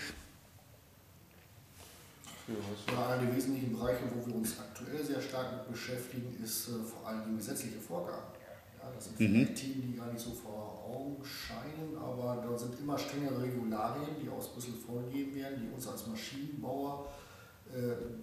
ja, 2.48 3.08
einer 3.08 3.25
der 3.25 3.36
wesentlichen 3.36 3.74
Bereiche, 3.74 4.01
wo 4.13 4.25
wir 4.25 4.36
uns 4.36 4.55
aktuell 4.60 5.03
sehr 5.03 5.22
stark 5.22 5.51
mit 5.51 5.72
beschäftigen, 5.72 6.36
ist 6.44 6.70
äh, 6.70 6.72
vor 6.84 7.08
allem 7.08 7.22
die 7.29 7.38
gesetzliche 7.38 7.79
Vorgaben. 7.79 8.34
Ja, 8.79 8.89
das 8.96 9.05
sind 9.05 9.20
mhm. 9.20 9.55
Themen, 9.55 9.84
die 9.91 9.98
gar 9.98 10.12
nicht 10.12 10.20
so 10.20 10.32
vor 10.32 10.84
Augen 10.88 11.17
scheinen, 11.24 11.96
aber 11.98 12.44
da 12.48 12.58
sind 12.58 12.79
immer 12.79 12.98
strengere 12.98 13.41
Regularien, 13.41 14.15
die 14.22 14.29
aus 14.29 14.51
Brüssel 14.51 14.74
vorgegeben 14.74 15.36
werden, 15.36 15.62
die 15.62 15.75
uns 15.75 15.88
als 15.88 16.08
Maschinenbauer 16.08 17.08
äh, 17.08 17.25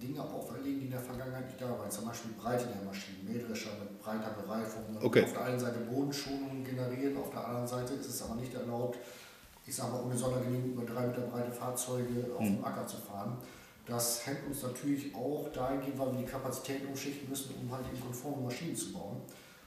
Dinge 0.01 0.21
auferlegen, 0.21 0.79
die 0.79 0.85
in 0.85 0.91
der 0.91 0.99
Vergangenheit 0.99 1.45
nicht 1.45 1.61
da 1.61 1.69
waren. 1.69 1.89
Zum 1.89 2.05
Beispiel 2.05 2.31
Breite 2.33 2.65
der 2.65 2.81
Maschinen, 2.83 3.25
Mähdrescher 3.25 3.71
mit 3.79 4.01
breiter 4.01 4.31
Bereifung. 4.31 4.83
Okay. 5.01 5.23
Auf 5.23 5.33
der 5.33 5.45
einen 5.45 5.59
Seite 5.59 5.79
Bodenschonungen 5.79 6.63
generieren, 6.63 7.17
auf 7.17 7.29
der 7.29 7.45
anderen 7.45 7.67
Seite 7.67 7.93
ist 7.93 8.07
es 8.07 8.21
aber 8.23 8.35
nicht 8.35 8.53
erlaubt, 8.53 8.97
ich 9.65 9.75
sage 9.75 9.91
mal, 9.91 10.03
ohne 10.03 10.17
Sondergenehmigung 10.17 10.73
über 10.73 10.91
drei 10.91 11.07
Meter 11.07 11.21
breite 11.21 11.51
Fahrzeuge 11.51 12.31
auf 12.37 12.41
mhm. 12.41 12.57
dem 12.57 12.65
Acker 12.65 12.85
zu 12.85 12.97
fahren. 12.97 13.37
Das 13.85 14.25
hängt 14.25 14.47
uns 14.47 14.63
natürlich 14.63 15.13
auch 15.13 15.49
dahingehend, 15.53 15.99
weil 15.99 16.11
wir 16.13 16.19
die 16.19 16.25
Kapazitäten 16.25 16.87
umschichten 16.87 17.29
müssen, 17.29 17.53
um 17.61 17.71
halt 17.71 17.85
eben 17.91 18.01
konforme 18.01 18.43
Maschinen 18.43 18.75
zu 18.75 18.93
bauen. 18.93 19.21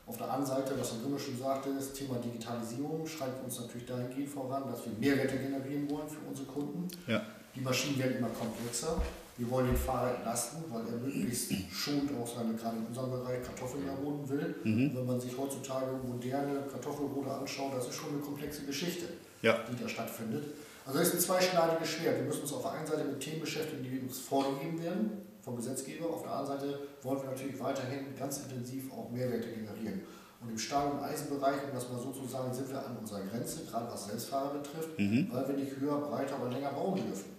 Auf 0.07 0.17
der 0.17 0.31
anderen 0.31 0.47
Seite, 0.47 0.79
was 0.79 0.93
Herr 0.93 1.01
Grimmer 1.01 1.19
schon 1.19 1.39
sagte, 1.39 1.75
das 1.75 1.93
Thema 1.93 2.17
Digitalisierung 2.17 3.07
schreibt 3.07 3.45
uns 3.45 3.61
natürlich 3.61 3.87
dahingehend 3.87 4.29
voran, 4.29 4.65
dass 4.71 4.85
wir 4.87 4.93
Mehrwerte 4.99 5.37
generieren 5.37 5.91
wollen 5.91 6.09
für 6.09 6.21
unsere 6.27 6.47
Kunden. 6.47 6.87
Ja. 7.07 7.23
Die 7.55 7.61
Maschinen 7.61 7.99
werden 7.99 8.19
immer 8.19 8.29
komplexer. 8.29 9.01
Wir 9.39 9.51
wollen 9.51 9.67
den 9.67 9.77
Fahrer 9.77 10.17
entlasten, 10.17 10.65
weil 10.71 10.87
er 10.87 10.97
möglichst 10.97 11.53
schonend 11.71 12.11
auch 12.19 12.27
seine, 12.27 12.55
gerade 12.55 12.79
in 12.79 12.87
unserem 12.87 13.11
Bereich, 13.11 13.43
Kartoffeln 13.43 13.87
erroden 13.87 14.27
will. 14.29 14.55
Mhm. 14.65 14.97
Wenn 14.97 15.07
man 15.07 15.21
sich 15.21 15.37
heutzutage 15.37 15.93
moderne 16.03 16.61
Kartoffelrode 16.73 17.31
anschaut, 17.31 17.75
das 17.77 17.89
ist 17.89 17.97
schon 17.97 18.11
eine 18.15 18.21
komplexe 18.21 18.65
Geschichte, 18.65 19.07
ja. 19.43 19.59
die 19.71 19.83
da 19.83 19.89
stattfindet. 19.89 20.45
Also 20.87 21.01
es 21.01 21.09
ist 21.09 21.15
ein 21.15 21.21
zweischneidiges 21.21 21.89
Schwert. 21.89 22.17
Wir 22.19 22.27
müssen 22.27 22.43
uns 22.43 22.53
auf 22.53 22.63
der 22.63 22.73
einen 22.73 22.87
Seite 22.87 23.05
mit 23.05 23.21
Themen 23.21 23.41
beschäftigen, 23.41 23.83
die 23.83 24.01
uns 24.01 24.21
vorgegeben 24.21 24.83
werden 24.83 25.11
vom 25.43 25.57
Gesetzgeber. 25.57 26.09
Auf 26.09 26.23
der 26.23 26.33
anderen 26.33 26.61
Seite 26.61 26.79
wollen 27.03 27.21
wir 27.21 27.31
natürlich 27.31 27.61
weiterhin 27.61 28.17
ganz 28.19 28.39
intensiv 28.39 28.91
auch 28.93 29.11
Mehrwerte 29.11 29.49
generieren. 29.49 30.01
Und 30.41 30.51
im 30.51 30.59
Stahl- 30.59 30.93
und 30.93 31.01
Eisenbereich, 31.03 31.65
um 31.69 31.75
das 31.75 31.91
mal 31.91 31.99
so 31.99 32.13
zu 32.13 32.27
sagen, 32.27 32.55
sind 32.55 32.71
wir 32.71 32.79
an 32.79 32.97
unserer 32.97 33.21
Grenze, 33.21 33.65
gerade 33.65 33.91
was 33.91 34.07
Selbstfahrer 34.07 34.55
betrifft, 34.55 34.99
mhm. 34.99 35.29
weil 35.33 35.49
wir 35.49 35.57
nicht 35.57 35.77
höher, 35.79 35.99
breiter, 35.99 36.37
aber 36.37 36.51
länger 36.51 36.71
bauen 36.71 36.97
dürfen. 36.97 37.36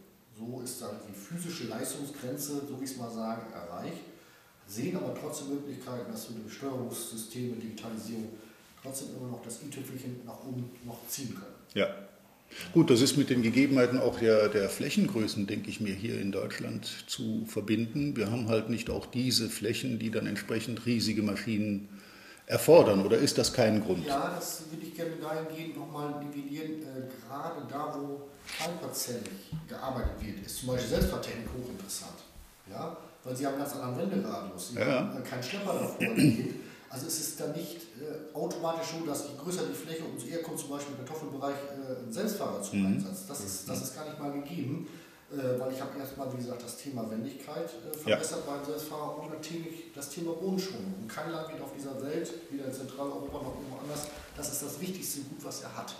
Ist 0.68 0.82
dann 0.82 0.98
die 1.08 1.18
physische 1.18 1.68
Leistungsgrenze, 1.68 2.62
so 2.68 2.78
wie 2.78 2.84
ich 2.84 2.92
es 2.92 2.98
mal 2.98 3.10
sagen, 3.10 3.54
erreicht. 3.54 4.02
Sehen 4.68 4.98
aber 4.98 5.16
trotzdem 5.16 5.56
Möglichkeiten, 5.56 6.12
dass 6.12 6.30
wir 6.30 6.42
durch 6.42 6.54
Steuerungssysteme, 6.56 7.56
Digitalisierung 7.56 8.34
trotzdem 8.84 9.16
immer 9.16 9.30
noch 9.30 9.42
das 9.44 9.64
i-Tüpfelchen 9.64 10.26
nach 10.26 10.44
oben 10.44 10.70
noch 10.86 11.08
ziehen 11.08 11.34
können. 11.34 11.56
Ja. 11.74 11.88
Gut, 12.74 12.90
das 12.90 13.00
ist 13.00 13.16
mit 13.16 13.30
den 13.30 13.44
Gegebenheiten 13.44 13.98
auch 13.98 14.20
der, 14.20 14.50
der 14.50 14.70
Flächengrößen, 14.70 15.48
denke 15.48 15.70
ich 15.70 15.80
mir, 15.80 15.94
hier 15.94 16.20
in 16.20 16.34
Deutschland 16.34 17.06
zu 17.08 17.46
verbinden. 17.46 18.18
Wir 18.18 18.30
haben 18.30 18.50
halt 18.50 18.70
nicht 18.70 18.90
auch 18.90 19.06
diese 19.06 19.50
Flächen, 19.50 20.00
die 20.00 20.12
dann 20.12 20.28
entsprechend 20.28 20.86
riesige 20.86 21.24
Maschinen 21.24 21.88
erfordern, 22.48 23.06
oder 23.06 23.18
ist 23.18 23.38
das 23.38 23.54
kein 23.54 23.84
Grund? 23.84 24.06
Ja, 24.06 24.34
das 24.36 24.64
würde 24.72 24.86
ich 24.86 24.96
gerne 24.96 25.18
dahingehend 25.18 25.78
nochmal 25.78 26.24
nivellieren. 26.24 26.82
Äh, 26.82 27.28
gerade 27.28 27.62
da, 27.70 27.94
wo 27.96 28.30
teilparzellig 28.58 29.52
gearbeitet 29.68 30.14
wird, 30.22 30.46
ist 30.46 30.60
zum 30.60 30.70
Beispiel 30.70 30.90
Selbstfahrtechnik 30.90 31.48
hochinteressant. 31.56 32.18
Ja? 32.70 32.98
Weil 33.24 33.36
sie 33.36 33.46
haben 33.46 33.58
ganz 33.58 33.74
anderen 33.76 34.12
Wenderadius, 34.12 34.70
sie 34.70 34.80
ja. 34.80 34.86
haben 34.86 35.24
keinen 35.24 35.44
Schlepper 35.44 35.74
davor. 35.74 36.16
Also 36.90 37.08
es 37.08 37.20
ist 37.20 37.40
dann 37.42 37.52
nicht 37.52 37.76
äh, 38.00 38.34
automatisch 38.34 38.88
so, 38.98 39.06
dass 39.06 39.26
je 39.28 39.36
größer 39.38 39.64
die 39.68 39.76
Fläche, 39.76 40.04
umso 40.06 40.26
eher 40.26 40.42
kommt 40.42 40.58
zum 40.58 40.70
Beispiel 40.70 40.96
im 40.98 41.06
Kartoffelbereich 41.06 41.56
äh, 41.56 42.08
ein 42.08 42.14
Selbstfahrer 42.14 42.62
zum 42.62 42.80
mhm. 42.80 42.86
Einsatz. 42.88 43.26
Das 43.28 43.42
ist, 43.42 43.68
das 43.68 43.82
ist 43.82 43.96
gar 43.96 44.06
nicht 44.06 44.18
mal 44.18 44.32
gegeben. 44.32 44.88
Äh, 45.30 45.60
weil 45.60 45.74
ich 45.74 45.82
habe 45.82 46.00
erstmal, 46.00 46.32
wie 46.32 46.38
gesagt, 46.38 46.64
das 46.64 46.78
Thema 46.78 47.10
Wendigkeit 47.12 47.66
äh, 47.66 47.98
verbessert 47.98 48.44
ja. 48.46 48.54
beim 48.54 48.64
Selbstfahrer 48.64 49.22
und 49.22 49.30
natürlich 49.34 49.92
das 49.94 50.10
Thema 50.10 50.32
Bodenschwung. 50.32 50.94
Und 51.02 51.08
kein 51.10 51.32
Land 51.32 51.50
geht 51.50 51.62
auf 51.62 51.74
dieser 51.74 52.02
Welt, 52.02 52.32
weder 52.50 52.66
in 52.66 52.74
Zentraleuropa 52.74 53.34
noch 53.34 53.56
irgendwo 53.56 53.78
anders, 53.78 54.08
das 54.38 54.54
ist 54.54 54.64
das 54.64 54.80
wichtigste 54.80 55.22
Gut, 55.22 55.44
was 55.44 55.64
er 55.64 55.76
hat. 55.76 55.94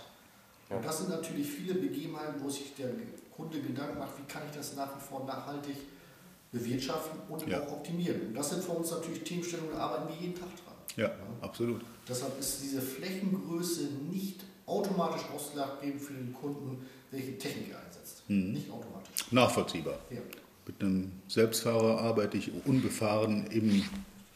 Ja. 0.70 0.76
Und 0.76 0.84
das 0.84 0.98
sind 0.98 1.10
natürlich 1.10 1.46
viele 1.46 1.74
Begebenheiten, 1.74 2.42
wo 2.42 2.48
sich 2.48 2.74
der 2.74 2.88
Kunde 3.36 3.60
Gedanken 3.60 3.98
macht, 3.98 4.16
wie 4.18 4.32
kann 4.32 4.42
ich 4.48 4.56
das 4.56 4.74
nach 4.76 4.96
wie 4.96 5.00
vor 5.00 5.26
nachhaltig 5.26 5.76
bewirtschaften 6.50 7.20
und 7.28 7.46
ja. 7.46 7.62
auch 7.62 7.72
optimieren. 7.72 8.28
Und 8.28 8.34
das 8.34 8.48
sind 8.48 8.64
für 8.64 8.72
uns 8.72 8.90
natürlich 8.90 9.24
Themenstellungen, 9.24 9.72
da 9.72 9.80
arbeiten 9.80 10.08
wir 10.08 10.16
jeden 10.16 10.34
Tag 10.34 10.48
dran. 10.64 10.74
Ja, 10.96 11.10
absolut. 11.42 11.82
Deshalb 12.08 12.38
ist 12.40 12.62
diese 12.62 12.80
Flächengröße 12.80 13.88
nicht 14.10 14.42
automatisch 14.64 15.22
ausschlaggebend 15.34 16.00
für 16.00 16.14
den 16.14 16.32
Kunden, 16.32 16.86
welche 17.10 17.36
Technik 17.38 17.72
er 17.72 17.80
einsetzt. 17.84 18.22
Mhm. 18.28 18.52
Nicht 18.52 18.70
automatisch. 18.70 18.77
Nachvollziehbar. 19.30 19.98
Ja. 20.10 20.18
Mit 20.66 20.82
einem 20.82 21.12
Selbstfahrer 21.28 22.00
arbeite 22.00 22.36
ich 22.36 22.50
unbefahren 22.66 23.46
im 23.50 23.82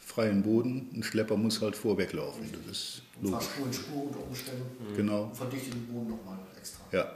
freien 0.01 0.43
Boden. 0.43 0.89
Ein 0.95 1.03
Schlepper 1.03 1.37
muss 1.37 1.61
halt 1.61 1.77
vorweglaufen. 1.77 2.45
Das 2.67 2.77
ist 2.77 3.03
logisch. 3.21 3.47
Fahrspur 3.47 3.67
in 3.67 3.73
Spur 3.73 4.05
unter 4.05 4.27
Umständen. 4.27 4.97
Genau. 4.97 5.25
Und 5.25 5.37
verdichtet 5.37 5.75
den 5.75 5.87
Boden 5.87 6.11
nochmal 6.11 6.39
extra. 6.59 6.83
Ja. 6.93 7.11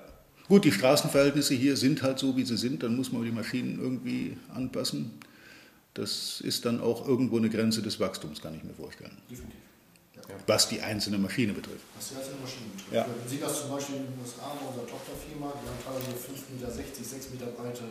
Gut, 0.48 0.64
die 0.64 0.72
Straßenverhältnisse 0.72 1.54
hier 1.54 1.76
sind 1.76 2.02
halt 2.02 2.18
so, 2.18 2.36
wie 2.36 2.44
sie 2.44 2.56
sind. 2.56 2.82
Dann 2.82 2.94
muss 2.94 3.10
man 3.10 3.24
die 3.24 3.32
Maschinen 3.32 3.80
irgendwie 3.80 4.36
anpassen. 4.54 5.12
Das 5.94 6.40
ist 6.42 6.66
dann 6.66 6.80
auch 6.80 7.08
irgendwo 7.08 7.38
eine 7.38 7.48
Grenze 7.48 7.82
des 7.82 7.98
Wachstums, 7.98 8.42
kann 8.42 8.54
ich 8.54 8.62
mir 8.62 8.74
vorstellen. 8.74 9.16
Definitiv. 9.30 9.58
Ja. 10.28 10.34
Was 10.46 10.68
die 10.68 10.80
einzelne 10.80 11.18
Maschine 11.18 11.52
betrifft. 11.52 11.84
Was 11.94 12.08
die 12.10 12.16
einzelne 12.16 12.40
Maschine 12.40 12.66
betrifft. 12.72 12.92
Ja. 12.92 13.06
Wir 13.06 13.30
sehen 13.30 13.40
das 13.40 13.60
zum 13.60 13.70
Beispiel 13.70 13.96
in 13.96 14.06
den 14.10 14.18
USA 14.20 14.52
bei 14.58 14.66
unserer 14.66 14.86
Tochterfirma, 14.86 15.52
die 15.54 15.66
haben 15.68 15.80
teilweise 15.84 16.18
5,60 16.18 16.58
Meter, 16.58 16.72
6 16.72 17.30
Meter 17.30 17.46
breite 17.54 17.84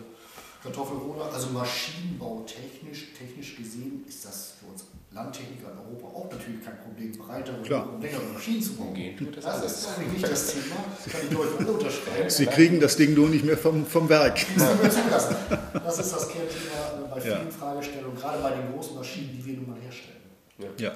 Kartoffelroder. 0.66 1.32
Also 1.32 1.50
maschinenbautechnisch, 1.50 3.14
technisch 3.18 3.56
gesehen 3.56 4.04
ist 4.08 4.26
das 4.26 4.54
für 4.60 4.72
uns 4.72 4.86
Landtechniker 5.12 5.72
in 5.72 5.78
Europa 5.78 6.08
auch 6.18 6.30
natürlich 6.30 6.66
kein 6.66 6.78
Problem, 6.78 7.12
breiter 7.18 7.54
und 7.58 8.02
längere 8.02 8.24
Maschinen 8.34 8.62
zu 8.62 8.74
bauen. 8.74 8.96
das, 9.34 9.46
das 9.46 9.80
ist 9.80 9.88
eigentlich 9.88 10.14
nicht 10.14 10.28
das 10.30 10.48
Thema, 10.54 10.76
kann 11.10 11.22
ich 11.24 11.30
deutlich 11.30 11.68
unterschreiben. 11.70 12.30
Sie 12.30 12.46
kriegen 12.48 12.80
das 12.82 12.98
Ding 12.98 13.14
nur 13.14 13.30
nicht 13.30 13.46
mehr 13.46 13.58
vom, 13.58 13.86
vom 13.86 14.10
Werk. 14.10 14.46
Das 14.58 16.00
ist 16.00 16.14
das 16.14 16.28
Kernthema 16.28 17.08
bei 17.14 17.22
vielen 17.22 17.46
ja. 17.46 17.52
Fragestellungen, 17.52 18.18
gerade 18.18 18.42
bei 18.42 18.52
den 18.52 18.74
großen 18.74 18.96
Maschinen, 18.96 19.30
die 19.32 19.46
wir 19.46 19.54
nun 19.56 19.70
mal 19.70 19.80
herstellen. 19.80 20.16
Ja. 20.58 20.68
ja. 20.78 20.92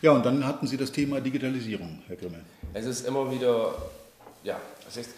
Ja, 0.00 0.12
und 0.12 0.24
dann 0.24 0.46
hatten 0.46 0.66
Sie 0.66 0.76
das 0.76 0.92
Thema 0.92 1.20
Digitalisierung, 1.20 2.02
Herr 2.06 2.16
Grimme. 2.16 2.40
Es 2.72 2.86
ist 2.86 3.06
immer 3.06 3.30
wieder, 3.30 3.74
ja, 4.44 4.60
das 4.84 4.96
heißt, 4.96 5.10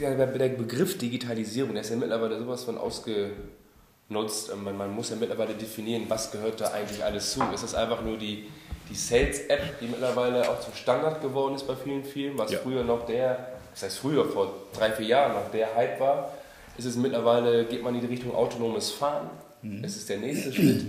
der, 0.00 0.26
der, 0.26 0.48
Begriff 0.48 0.96
Digitalisierung, 0.96 1.72
der 1.72 1.82
ist 1.82 1.90
ja 1.90 1.96
mittlerweile 1.96 2.38
sowas 2.38 2.64
von 2.64 2.78
ausgenutzt. 2.78 4.54
Man, 4.56 4.76
man, 4.76 4.94
muss 4.94 5.10
ja 5.10 5.16
mittlerweile 5.16 5.54
definieren, 5.54 6.04
was 6.08 6.30
gehört 6.30 6.60
da 6.60 6.72
eigentlich 6.72 7.04
alles 7.04 7.32
zu. 7.32 7.42
Ist 7.52 7.64
das 7.64 7.74
einfach 7.74 8.02
nur 8.02 8.16
die, 8.16 8.46
die 8.88 8.94
Sales-App, 8.94 9.78
die 9.80 9.88
mittlerweile 9.88 10.48
auch 10.48 10.60
zum 10.60 10.72
Standard 10.74 11.20
geworden 11.20 11.54
ist 11.54 11.66
bei 11.66 11.76
vielen 11.76 12.04
Firmen, 12.04 12.38
was 12.38 12.50
ja. 12.50 12.58
früher 12.60 12.82
noch 12.84 13.04
der, 13.04 13.58
das 13.72 13.82
heißt 13.82 13.98
früher, 13.98 14.24
vor 14.24 14.54
drei, 14.72 14.90
vier 14.92 15.06
Jahren 15.06 15.34
noch 15.34 15.50
der 15.50 15.74
Hype 15.74 16.00
war, 16.00 16.32
ist 16.78 16.86
es 16.86 16.96
mittlerweile, 16.96 17.66
geht 17.66 17.82
man 17.82 17.94
in 17.94 18.00
die 18.00 18.06
Richtung 18.06 18.34
autonomes 18.34 18.90
Fahren. 18.90 19.28
Mhm. 19.60 19.82
Das 19.82 19.96
ist 19.96 20.08
der 20.08 20.18
nächste 20.18 20.52
Schritt. 20.52 20.86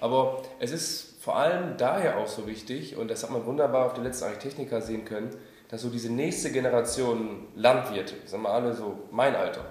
Aber 0.00 0.42
es 0.58 0.72
ist 0.72 1.09
vor 1.20 1.36
allem 1.36 1.76
daher 1.76 2.16
auch 2.16 2.26
so 2.26 2.46
wichtig, 2.46 2.96
und 2.96 3.10
das 3.10 3.22
hat 3.22 3.30
man 3.30 3.44
wunderbar 3.44 3.84
auf 3.84 3.92
den 3.92 4.04
letzten 4.04 4.24
Architechniker 4.24 4.80
sehen 4.80 5.04
können, 5.04 5.30
dass 5.68 5.82
so 5.82 5.90
diese 5.90 6.10
nächste 6.10 6.50
Generation 6.50 7.46
Landwirte, 7.54 8.14
sagen 8.24 8.42
wir 8.42 8.48
alle 8.48 8.72
so 8.72 9.00
mein 9.10 9.36
Alter, 9.36 9.66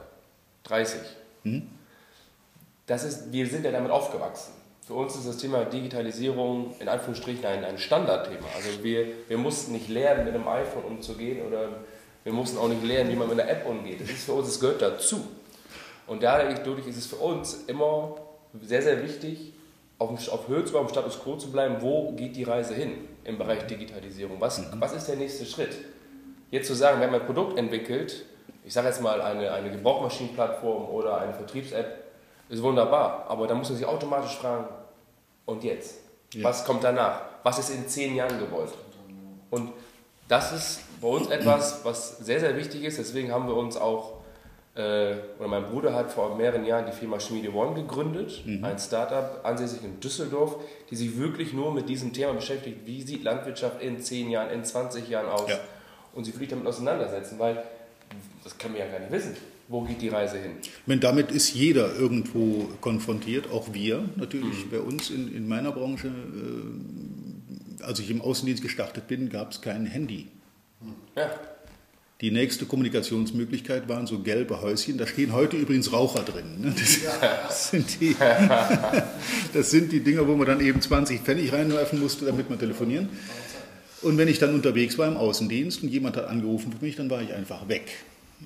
30, 0.66 1.00
mhm. 1.44 1.68
das 2.86 3.04
ist, 3.04 3.32
wir 3.34 3.48
sind 3.48 3.66
ja 3.66 3.72
damit 3.72 3.90
aufgewachsen. 3.90 4.54
Für 4.86 4.94
uns 4.94 5.16
ist 5.16 5.28
das 5.28 5.38
Thema 5.38 5.66
Digitalisierung 5.66 6.76
in 6.80 6.88
Anführungsstrichen 6.88 7.46
ein, 7.46 7.66
ein 7.66 7.80
Standardthema. 7.80 8.46
Also 8.56 8.84
wir, 8.84 9.08
wir 9.28 9.38
mussten 9.40 9.72
nicht 9.72 9.90
lernen, 9.90 10.26
mit 10.26 10.36
einem 10.36 10.48
iPhone 10.48 10.84
umzugehen 10.84 11.48
oder 11.48 11.70
wir 12.24 12.34
mussten 12.34 12.60
auch 12.60 12.68
nicht 12.68 12.84
lernen, 12.84 13.10
wie 13.10 13.16
man 13.16 13.28
mit 13.28 13.40
einer 13.40 13.50
App 13.50 13.66
umgeht. 13.68 14.02
Das 14.02 14.10
ist 14.10 14.26
für 14.26 14.34
uns, 14.34 14.48
es 14.50 14.60
gehört 14.60 14.84
dazu. 14.84 15.28
Und 16.06 16.22
dadurch 16.22 16.88
ist 16.88 16.98
es 16.98 17.08
für 17.08 17.16
uns 17.16 17.66
immer 17.66 18.18
sehr, 18.62 18.84
sehr 18.84 19.04
wichtig, 19.04 19.54
auf, 20.00 20.30
auf 20.30 20.48
Höhe 20.48 20.66
zu 20.66 20.72
bleiben, 20.72 20.90
Status 20.90 21.22
Quo 21.22 21.36
zu 21.36 21.52
bleiben, 21.52 21.78
wo 21.82 22.12
geht 22.14 22.36
die 22.36 22.44
Reise 22.44 22.74
hin 22.74 23.08
im 23.24 23.38
Bereich 23.38 23.68
Digitalisierung? 23.68 24.42
Was, 24.42 24.60
mhm. 24.60 24.80
was 24.80 24.94
ist 24.94 25.08
der 25.08 25.18
nächste 25.18 25.46
Schritt? 25.46 25.76
Jetzt 26.50 26.68
zu 26.68 26.74
sagen, 26.74 27.00
wir 27.00 27.08
haben 27.08 27.14
ein 27.14 27.26
Produkt 27.26 27.58
entwickelt, 27.58 28.26
ich 28.66 28.74
sage 28.74 28.88
jetzt 28.88 29.02
mal 29.02 29.22
eine, 29.22 29.52
eine 29.52 29.70
Gebrauchmaschinenplattform 29.70 30.90
oder 30.90 31.20
eine 31.20 31.34
Vertriebs-App, 31.34 32.06
ist 32.50 32.64
wunderbar, 32.64 33.26
aber 33.30 33.46
da 33.46 33.54
muss 33.54 33.70
man 33.70 33.78
sich 33.78 33.86
automatisch 33.86 34.36
fragen, 34.38 34.66
und 35.50 35.64
jetzt? 35.64 35.96
Ja. 36.34 36.44
Was 36.44 36.64
kommt 36.64 36.84
danach? 36.84 37.22
Was 37.44 37.60
ist 37.60 37.72
in 37.72 37.88
zehn 37.88 38.16
Jahren 38.16 38.40
gewollt? 38.40 38.72
Und 39.50 39.72
das 40.28 40.52
ist 40.52 41.02
bei 41.02 41.08
uns 41.08 41.28
etwas, 41.28 41.84
was 41.84 42.20
sehr, 42.20 42.40
sehr 42.40 42.56
wichtig 42.56 42.84
ist. 42.84 43.00
Deswegen 43.00 43.32
haben 43.32 43.48
wir 43.48 43.56
uns 43.56 43.76
auch 43.76 44.19
äh, 44.80 45.18
oder 45.38 45.50
mein 45.50 45.66
Bruder 45.66 45.94
hat 45.94 46.10
vor 46.10 46.38
mehreren 46.38 46.64
Jahren 46.64 46.86
die 46.86 46.94
Firma 46.94 47.20
Schmiede 47.20 47.54
One 47.54 47.76
gegründet, 47.76 48.44
mhm. 48.46 48.64
ein 48.64 48.80
Startup 48.80 49.42
ansässig 49.44 49.84
in 49.84 50.00
Düsseldorf, 50.00 50.56
die 50.90 50.96
sich 50.96 51.18
wirklich 51.18 51.52
nur 51.52 51.74
mit 51.74 51.90
diesem 51.90 52.14
Thema 52.14 52.34
beschäftigt, 52.34 52.78
wie 52.86 53.02
sieht 53.02 53.24
Landwirtschaft 53.24 53.82
in 53.82 54.02
10 54.02 54.30
Jahren, 54.30 54.50
in 54.52 54.64
20 54.64 55.10
Jahren 55.10 55.28
aus 55.28 55.50
ja. 55.50 55.60
und 56.14 56.24
sich 56.24 56.34
wirklich 56.34 56.50
damit 56.50 56.66
auseinandersetzen, 56.66 57.38
weil 57.40 57.62
das 58.44 58.58
kann 58.58 58.72
man 58.72 58.80
ja 58.80 58.88
gar 58.88 59.00
nicht 59.00 59.12
wissen. 59.12 59.36
Wo 59.68 59.82
geht 59.82 60.02
die 60.02 60.08
Reise 60.08 60.38
hin? 60.38 60.54
Meine, 60.86 61.02
damit 61.02 61.30
ist 61.30 61.54
jeder 61.54 61.94
irgendwo 61.94 62.70
konfrontiert, 62.82 63.52
auch 63.52 63.74
wir 63.74 64.06
natürlich. 64.16 64.66
Mhm. 64.66 64.70
Bei 64.72 64.80
uns 64.80 65.10
in, 65.10 65.36
in 65.36 65.48
meiner 65.48 65.74
Branche, 65.74 66.08
äh, 66.08 67.84
als 67.84 68.00
ich 68.00 68.10
im 68.10 68.22
Außendienst 68.22 68.64
gestartet 68.64 69.08
bin, 69.08 69.30
gab 69.30 69.52
es 69.52 69.62
kein 69.62 69.86
Handy. 69.86 70.30
Ja. 71.16 71.30
Die 72.22 72.32
nächste 72.32 72.66
Kommunikationsmöglichkeit 72.66 73.88
waren 73.88 74.06
so 74.06 74.20
gelbe 74.20 74.62
Häuschen. 74.62 74.98
Da 74.98 75.08
stehen 75.08 75.32
heute 75.32 75.56
übrigens 75.56 75.94
Raucher 75.94 76.24
drin. 76.24 76.60
Ne? 76.60 76.76
Das, 76.78 77.70
sind 77.72 78.02
die, 78.02 78.14
das 79.54 79.72
sind 79.72 79.94
die 79.94 80.02
Dinger, 80.02 80.28
wo 80.28 80.36
man 80.36 80.46
dann 80.46 80.60
eben 80.60 80.82
20 80.82 81.22
Pfennig 81.22 81.54
reinwerfen 81.54 81.98
musste, 82.00 82.26
damit 82.26 82.50
man 82.50 82.60
telefonieren. 82.60 83.08
Und 84.02 84.18
wenn 84.18 84.28
ich 84.28 84.38
dann 84.38 84.54
unterwegs 84.54 84.98
war 84.98 85.08
im 85.08 85.16
Außendienst 85.16 85.82
und 85.84 85.90
jemand 85.90 86.18
hat 86.18 86.28
angerufen 86.28 86.74
für 86.78 86.84
mich, 86.84 86.98
dann 86.98 87.10
war 87.10 87.22
ich 87.22 87.34
einfach 87.34 87.70
weg. 87.70 87.88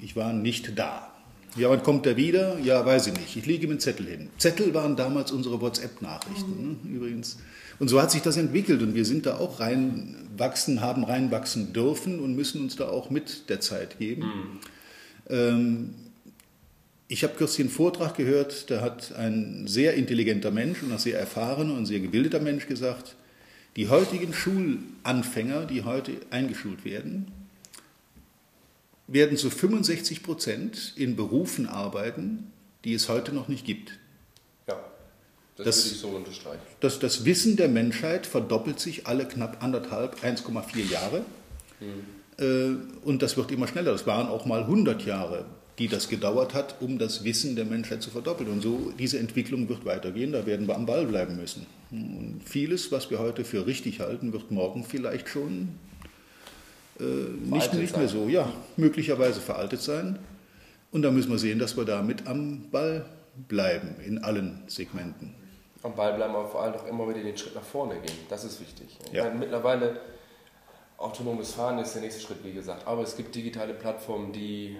Ich 0.04 0.16
war 0.16 0.34
nicht 0.34 0.78
da. 0.78 1.13
Ja, 1.56 1.70
wann 1.70 1.84
kommt 1.84 2.06
er 2.06 2.18
wieder? 2.18 2.58
Ja, 2.60 2.86
weiß 2.86 3.08
ich 3.08 3.14
nicht. 3.14 3.36
Ich 3.36 3.46
lege 3.46 3.66
ihm 3.66 3.72
einen 3.72 3.80
Zettel 3.80 4.08
hin. 4.08 4.30
Zettel 4.38 4.74
waren 4.74 4.96
damals 4.96 5.32
unsere 5.32 5.62
WhatsApp-Nachrichten, 5.62 6.80
ne? 6.84 6.96
übrigens. 6.96 7.38
Und 7.80 7.90
so 7.90 8.02
hat 8.02 8.12
sich 8.12 8.22
das 8.22 8.38
entwickelt 8.38 8.82
und 8.82 8.96
wir 8.96 9.06
sind 9.06 9.26
da 9.26 9.38
auch 9.38 9.60
reinwachsen, 9.60 10.82
haben 10.82 11.04
reinwachsen 11.04 11.74
dürfen 11.74 12.20
und 12.20 12.36
müssen 12.36 12.62
uns 12.62 12.76
da 12.76 12.88
auch 12.88 13.10
mit 13.10 13.50
der 13.50 13.60
Zeit 13.60 14.00
geben. 14.00 14.22
Mhm. 14.22 14.60
Ähm, 15.30 15.90
ich 17.08 17.24
habe 17.24 17.36
kürzlich 17.36 17.68
einen 17.68 17.70
Vortrag 17.70 18.16
gehört, 18.16 18.72
da 18.72 18.82
hat 18.82 19.14
ein 19.16 19.68
sehr 19.68 19.94
intelligenter 19.94 20.50
Mensch 20.50 20.82
und 20.82 20.92
ein 20.92 20.98
sehr 20.98 21.20
erfahrener 21.20 21.74
und 21.74 21.86
sehr 21.86 22.00
gebildeter 22.00 22.40
Mensch 22.40 22.68
gesagt, 22.68 23.16
die 23.76 23.90
heutigen 23.90 24.34
Schulanfänger, 24.34 25.66
die 25.66 25.84
heute 25.84 26.14
eingeschult 26.30 26.86
werden, 26.86 27.32
werden 29.08 29.38
zu 29.38 29.50
65 29.50 30.24
Prozent 30.24 30.94
in 30.96 31.16
Berufen 31.16 31.68
arbeiten, 31.68 32.52
die 32.84 32.94
es 32.94 33.10
heute 33.10 33.34
noch 33.34 33.48
nicht 33.48 33.66
gibt. 33.66 34.00
Ja, 34.68 34.80
das, 35.58 35.66
das 35.66 35.84
würde 35.84 35.96
ich 35.96 36.02
so 36.02 36.08
unterstreichen. 36.10 36.62
Das, 36.80 37.00
das 37.00 37.26
Wissen 37.26 37.56
der 37.58 37.70
Menschheit 37.70 38.26
verdoppelt 38.26 38.80
sich 38.80 39.08
alle 39.08 39.28
knapp 39.28 39.64
anderthalb, 39.64 40.24
1,4 40.24 40.90
Jahre. 40.90 41.26
Mhm. 41.80 42.24
Und 43.04 43.22
das 43.22 43.38
wird 43.38 43.52
immer 43.52 43.68
schneller. 43.68 43.92
Das 43.92 44.08
waren 44.08 44.28
auch 44.28 44.46
mal 44.46 44.62
100 44.62 45.06
Jahre, 45.06 45.46
die 45.78 45.88
das 45.88 46.10
gedauert 46.10 46.54
hat, 46.54 46.76
um 46.82 46.98
das 46.98 47.24
Wissen 47.24 47.56
der 47.56 47.66
Menschheit 47.66 48.02
zu 48.02 48.10
verdoppeln. 48.10 48.50
Und 48.50 48.62
so, 48.62 48.92
diese 48.98 49.20
Entwicklung 49.20 49.70
wird 49.70 49.86
weitergehen, 49.86 50.32
da 50.32 50.46
werden 50.46 50.68
wir 50.68 50.76
am 50.76 50.86
Ball 50.86 51.06
bleiben 51.06 51.36
müssen. 51.36 51.66
Und 51.92 52.42
vieles, 52.44 52.92
was 52.92 53.12
wir 53.12 53.20
heute 53.20 53.46
für 53.46 53.68
richtig 53.68 54.00
halten, 54.00 54.34
wird 54.34 54.50
morgen 54.50 54.84
vielleicht 54.84 55.30
schon 55.30 55.70
äh, 57.00 57.04
nicht, 57.04 57.74
nicht 57.74 57.98
mehr 57.98 58.08
so, 58.08 58.28
ja, 58.28 58.52
möglicherweise 58.78 59.42
veraltet 59.42 59.82
sein. 59.82 60.20
Und 60.92 61.02
da 61.02 61.12
müssen 61.12 61.32
wir 61.32 61.40
sehen, 61.40 61.60
dass 61.60 61.76
wir 61.76 61.86
damit 61.86 62.28
am 62.28 62.70
Ball 62.70 63.06
bleiben, 63.48 63.96
in 64.06 64.24
allen 64.24 64.64
Segmenten. 64.68 65.34
Am 65.82 65.96
Ball 65.96 66.14
bleiben, 66.14 66.36
aber 66.36 66.48
vor 66.48 66.62
allem 66.62 66.76
auch 66.76 66.86
immer 66.88 67.10
wieder 67.10 67.24
den 67.24 67.36
Schritt 67.36 67.56
nach 67.56 67.64
vorne 67.64 67.96
gehen. 67.96 68.18
Das 68.30 68.44
ist 68.44 68.62
wichtig. 68.62 69.00
Ja. 69.12 69.24
Meine, 69.24 69.40
mittlerweile, 69.40 70.00
autonomes 70.98 71.54
Fahren 71.54 71.80
ist 71.80 71.94
der 71.96 72.04
nächste 72.04 72.22
Schritt, 72.22 72.44
wie 72.44 72.54
gesagt. 72.54 72.88
Aber 72.88 73.02
es 73.02 73.18
gibt 73.18 73.34
digitale 73.34 73.74
Plattformen, 73.74 74.32
die 74.32 74.78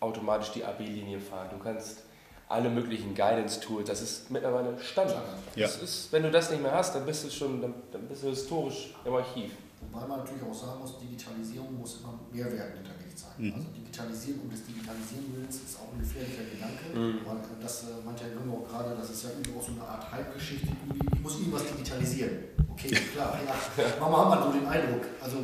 automatisch 0.00 0.52
die 0.52 0.64
AB-Linie 0.64 1.20
fahren. 1.20 1.48
Du 1.50 1.58
kannst 1.58 2.04
alle 2.48 2.68
möglichen 2.68 3.14
Guidance-Tools, 3.14 3.88
das 3.88 4.02
ist 4.02 4.30
mittlerweile 4.30 4.78
Standard. 4.78 5.22
Ja. 5.56 5.66
Ist, 5.66 6.12
wenn 6.12 6.22
du 6.22 6.30
das 6.30 6.50
nicht 6.50 6.62
mehr 6.62 6.72
hast, 6.72 6.94
dann 6.94 7.06
bist 7.06 7.24
du 7.24 7.30
schon, 7.30 7.62
dann, 7.62 7.74
dann 7.90 8.02
bist 8.02 8.22
du 8.22 8.28
historisch 8.28 8.94
im 9.04 9.14
Archiv. 9.14 9.52
Wobei 9.82 10.06
man 10.06 10.18
natürlich 10.20 10.42
auch 10.42 10.54
sagen 10.54 10.80
muss, 10.80 10.98
Digitalisierung 10.98 11.78
muss 11.78 12.00
immer 12.00 12.18
Mehrwert 12.30 12.78
hinterlegt 12.78 13.18
sein. 13.18 13.36
Mhm. 13.38 13.54
Also 13.54 13.66
Digitalisieren 13.74 14.40
um 14.40 14.50
des 14.50 14.64
Digitalisieren 14.64 15.26
Willens 15.34 15.56
ist 15.56 15.76
auch 15.78 15.90
ein 15.92 16.00
gefährlicher 16.00 16.46
Gedanke. 16.46 16.84
Mhm. 16.94 17.26
Und 17.26 17.42
das 17.60 17.84
äh, 17.84 18.00
meint 18.04 18.20
ja 18.20 18.28
Gründer 18.30 18.56
auch 18.56 18.66
gerade, 18.68 18.94
das 18.94 19.10
ist 19.10 19.24
ja 19.24 19.30
überaus 19.36 19.66
so 19.66 19.72
eine 19.72 19.84
Art 19.84 20.10
Halbgeschichte. 20.10 20.68
Ich 20.68 21.20
muss 21.20 21.38
irgendwas 21.38 21.66
digitalisieren. 21.66 22.54
Okay, 22.72 22.88
klar, 23.12 23.38
ja. 23.42 23.54
Manchmal 24.00 24.20
hat 24.20 24.30
man 24.30 24.40
so 24.46 24.58
den 24.58 24.66
Eindruck. 24.66 25.04
Also 25.20 25.36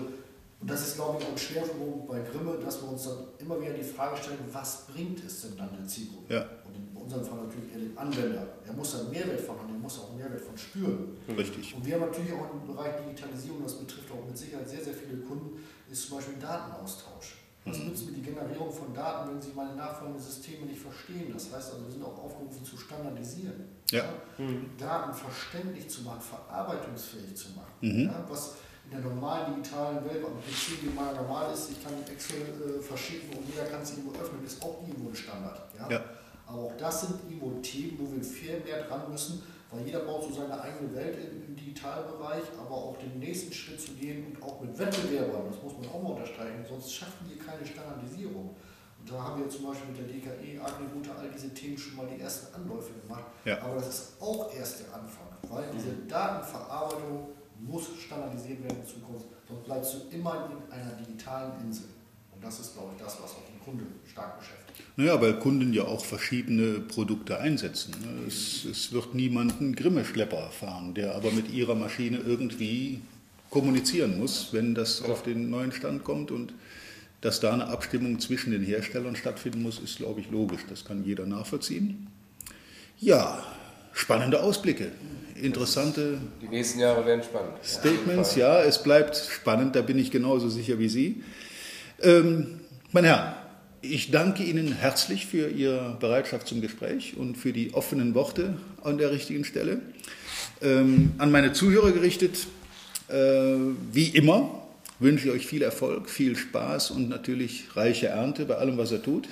und 0.61 0.68
das 0.68 0.88
ist, 0.88 0.97
glaube 0.97 1.18
ich, 1.21 1.26
auch 1.26 1.33
ein 1.33 1.38
Schwerpunkt 1.38 2.09
bei 2.09 2.18
Grimme, 2.21 2.59
dass 2.59 2.83
wir 2.83 2.90
uns 2.90 3.04
dann 3.04 3.18
immer 3.38 3.61
wieder 3.61 3.73
die 3.75 3.85
Frage 3.85 4.16
stellen, 4.16 4.40
was 4.52 4.87
bringt 4.87 5.25
es 5.25 5.42
denn 5.42 5.57
dann 5.57 5.71
der 5.76 5.87
Zielgruppe? 5.87 6.35
Ja. 6.35 6.45
Unserem 7.08 7.24
Fall 7.24 7.38
natürlich 7.48 7.72
eher 7.72 7.78
den 7.78 7.96
Anwender. 7.96 8.46
Er 8.66 8.72
muss 8.74 8.92
dann 8.92 9.08
Mehrwert 9.10 9.40
von 9.40 9.56
haben, 9.56 9.72
er 9.72 9.80
muss 9.80 9.98
auch 9.98 10.14
Mehrwert 10.14 10.42
von 10.42 10.58
spüren. 10.58 11.16
Richtig. 11.26 11.74
Und 11.74 11.86
wir 11.86 11.94
haben 11.94 12.04
natürlich 12.04 12.32
auch 12.34 12.52
im 12.52 12.66
Bereich 12.68 13.00
Digitalisierung, 13.00 13.62
das 13.62 13.80
betrifft 13.80 14.12
auch 14.12 14.26
mit 14.26 14.36
Sicherheit 14.36 14.68
sehr, 14.68 14.84
sehr 14.84 14.92
viele 14.92 15.16
Kunden, 15.24 15.64
ist 15.90 16.06
zum 16.06 16.18
Beispiel 16.18 16.34
Datenaustausch. 16.36 17.36
Was 17.64 17.78
mhm. 17.78 17.86
nützt 17.88 18.04
mir 18.04 18.12
die 18.12 18.20
Generierung 18.20 18.70
von 18.70 18.92
Daten, 18.92 19.30
wenn 19.30 19.40
Sie 19.40 19.52
meine 19.56 19.74
nachfolgenden 19.74 20.22
Systeme 20.22 20.66
nicht 20.66 20.82
verstehen? 20.82 21.32
Das 21.32 21.50
heißt 21.50 21.72
also, 21.72 21.86
wir 21.86 21.92
sind 21.92 22.04
auch 22.04 22.18
aufgerufen 22.24 22.62
zu 22.62 22.76
standardisieren. 22.76 23.64
Ja. 23.90 24.04
Mhm. 24.36 24.68
Daten 24.76 25.14
verständlich 25.14 25.88
zu 25.88 26.02
machen, 26.02 26.20
verarbeitungsfähig 26.20 27.34
zu 27.34 27.56
machen. 27.56 27.72
Mhm. 27.80 28.12
Ja, 28.12 28.22
was 28.28 28.56
in 28.84 29.00
der 29.00 29.00
normalen 29.00 29.56
digitalen 29.56 30.04
Welt, 30.04 30.24
am 30.24 30.36
PC, 30.44 30.92
normal 31.16 31.54
ist, 31.54 31.70
ich 31.70 31.82
kann 31.82 31.94
Excel 32.04 32.42
äh, 32.52 32.82
verschicken 32.82 33.30
und 33.38 33.48
jeder 33.48 33.64
kann 33.64 33.80
es 33.80 33.92
irgendwo 33.92 34.12
öffnen, 34.12 34.44
ist 34.44 34.62
auch 34.62 34.80
irgendwo 34.86 35.08
ein 35.08 35.16
Standard. 35.16 35.72
Ja? 35.78 36.17
Aber 36.49 36.62
auch 36.62 36.76
das 36.78 37.02
sind 37.02 37.21
irgendwo 37.28 37.61
Themen, 37.61 37.99
wo 37.99 38.14
wir 38.14 38.25
viel 38.25 38.61
mehr 38.61 38.83
dran 38.85 39.11
müssen, 39.11 39.43
weil 39.71 39.85
jeder 39.85 40.00
baut 40.00 40.25
so 40.25 40.33
seine 40.33 40.59
eigene 40.61 40.95
Welt 40.95 41.19
im, 41.19 41.45
im 41.45 41.57
Digitalbereich, 41.57 42.45
aber 42.59 42.75
auch 42.75 42.97
den 42.99 43.19
nächsten 43.19 43.52
Schritt 43.52 43.81
zu 43.81 43.93
gehen 43.93 44.26
und 44.26 44.43
auch 44.43 44.61
mit 44.61 44.78
Wettbewerbern, 44.78 45.43
das 45.50 45.62
muss 45.62 45.75
man 45.75 45.89
auch 45.91 46.02
mal 46.02 46.13
unterstreichen, 46.13 46.65
sonst 46.67 46.93
schaffen 46.93 47.28
wir 47.28 47.39
keine 47.39 47.67
Standardisierung. 47.67 48.56
Und 48.99 49.11
da 49.11 49.23
haben 49.23 49.43
wir 49.43 49.49
zum 49.49 49.67
Beispiel 49.67 49.91
mit 49.91 49.99
der 49.99 50.06
DKE, 50.06 50.61
Agri-Route, 50.61 51.11
all 51.17 51.30
diese 51.30 51.52
Themen 51.52 51.76
schon 51.76 51.97
mal 51.97 52.06
die 52.06 52.21
ersten 52.21 52.54
Anläufe 52.54 52.93
gemacht. 52.95 53.25
Ja. 53.45 53.61
Aber 53.63 53.75
das 53.76 53.89
ist 53.89 54.23
auch 54.23 54.52
erst 54.54 54.80
der 54.80 54.95
Anfang, 54.95 55.28
weil 55.43 55.71
diese 55.73 55.93
Datenverarbeitung 56.08 57.28
muss 57.61 57.89
standardisiert 57.99 58.63
werden 58.63 58.78
in 58.80 58.87
Zukunft, 58.87 59.26
sonst 59.47 59.65
bleibst 59.65 59.95
du 59.95 60.17
immer 60.17 60.49
in 60.50 60.73
einer 60.73 60.93
digitalen 60.93 61.61
Insel. 61.61 61.89
Und 62.32 62.43
das 62.43 62.61
ist, 62.61 62.75
glaube 62.75 62.93
ich, 62.97 63.02
das, 63.02 63.21
was 63.23 63.32
auch 63.32 63.47
den 63.50 63.61
Kunden 63.61 64.00
stark 64.06 64.39
beschäftigt. 64.39 64.68
Naja, 64.97 65.21
weil 65.21 65.38
Kunden 65.38 65.73
ja 65.73 65.84
auch 65.84 66.04
verschiedene 66.04 66.80
Produkte 66.80 67.38
einsetzen. 67.38 67.95
Ne? 68.00 68.26
Es, 68.26 68.64
es 68.64 68.93
wird 68.93 69.14
niemanden 69.14 69.75
Grimme-Schlepper 69.75 70.50
fahren, 70.50 70.95
der 70.95 71.14
aber 71.14 71.30
mit 71.30 71.50
ihrer 71.52 71.75
Maschine 71.75 72.19
irgendwie 72.26 73.00
kommunizieren 73.50 74.19
muss, 74.19 74.49
wenn 74.52 74.75
das 74.75 75.02
auf 75.02 75.23
den 75.23 75.50
neuen 75.50 75.73
Stand 75.73 76.04
kommt. 76.04 76.30
Und 76.30 76.52
dass 77.21 77.41
da 77.41 77.52
eine 77.52 77.69
Abstimmung 77.69 78.21
zwischen 78.21 78.50
den 78.50 78.62
Herstellern 78.62 79.17
stattfinden 79.17 79.62
muss, 79.62 79.78
ist, 79.78 79.99
glaube 79.99 80.21
ich, 80.21 80.30
logisch. 80.30 80.62
Das 80.69 80.84
kann 80.84 81.04
jeder 81.04 81.26
nachvollziehen. 81.26 82.08
Ja, 82.99 83.45
spannende 83.93 84.43
Ausblicke 84.43 84.91
interessante. 85.43 86.19
Die 86.43 86.49
nächsten 86.49 86.80
Jahre 86.80 87.04
werden 87.06 87.23
spannend. 87.23 87.52
Statements, 87.62 88.36
ja, 88.36 88.62
es 88.62 88.82
bleibt 88.82 89.17
spannend, 89.17 89.76
da 89.76 89.82
bin 89.82 89.99
ich 89.99 90.10
genauso 90.10 90.49
sicher 90.49 90.78
wie 90.78 90.88
Sie. 90.88 91.23
Ähm, 92.02 92.60
meine 92.93 93.08
Herren, 93.08 93.34
ich 93.82 94.10
danke 94.10 94.43
Ihnen 94.43 94.73
herzlich 94.73 95.26
für 95.26 95.49
Ihre 95.49 95.97
Bereitschaft 96.00 96.49
zum 96.49 96.60
Gespräch 96.60 97.17
und 97.17 97.36
für 97.36 97.52
die 97.52 97.75
offenen 97.75 98.14
Worte 98.14 98.54
an 98.82 98.99
der 98.99 99.10
richtigen 99.10 99.45
Stelle. 99.45 99.80
Ähm, 100.60 101.12
an 101.19 101.30
meine 101.30 101.52
Zuhörer 101.52 101.93
gerichtet, 101.93 102.47
äh, 103.08 103.14
wie 103.93 104.08
immer, 104.08 104.62
wünsche 104.99 105.28
ich 105.28 105.34
euch 105.34 105.47
viel 105.47 105.62
Erfolg, 105.62 106.10
viel 106.10 106.36
Spaß 106.36 106.91
und 106.91 107.08
natürlich 107.08 107.76
reiche 107.76 108.08
Ernte 108.08 108.45
bei 108.45 108.56
allem, 108.56 108.78
was 108.78 108.91
er 108.91 109.02
tut. 109.02 109.28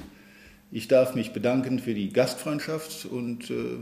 Ich 0.71 0.89
darf 0.89 1.15
mich 1.15 1.33
bedanken 1.33 1.79
für 1.79 1.95
die 1.95 2.13
Gastfreundschaft 2.13 3.07
und 3.07 3.51
äh, 3.51 3.79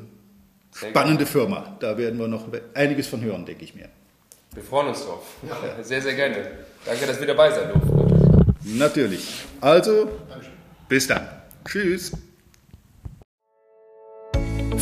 spannende 0.74 1.26
Firma. 1.26 1.76
Da 1.80 1.98
werden 1.98 2.18
wir 2.18 2.28
noch 2.28 2.48
einiges 2.74 3.06
von 3.06 3.22
hören, 3.22 3.44
denke 3.44 3.64
ich 3.64 3.74
mir. 3.74 3.88
Wir 4.54 4.62
freuen 4.62 4.88
uns 4.88 5.04
drauf. 5.04 5.26
Ja. 5.48 5.82
Sehr, 5.82 6.00
sehr 6.00 6.14
gerne. 6.14 6.36
Danke, 6.86 7.06
dass 7.06 7.18
wir 7.18 7.26
dabei 7.26 7.50
sein 7.50 7.70
durften. 7.70 8.78
Natürlich. 8.78 9.44
Also, 9.60 10.08
bis 10.88 11.06
dann. 11.06 11.28
Tschüss. 11.64 12.12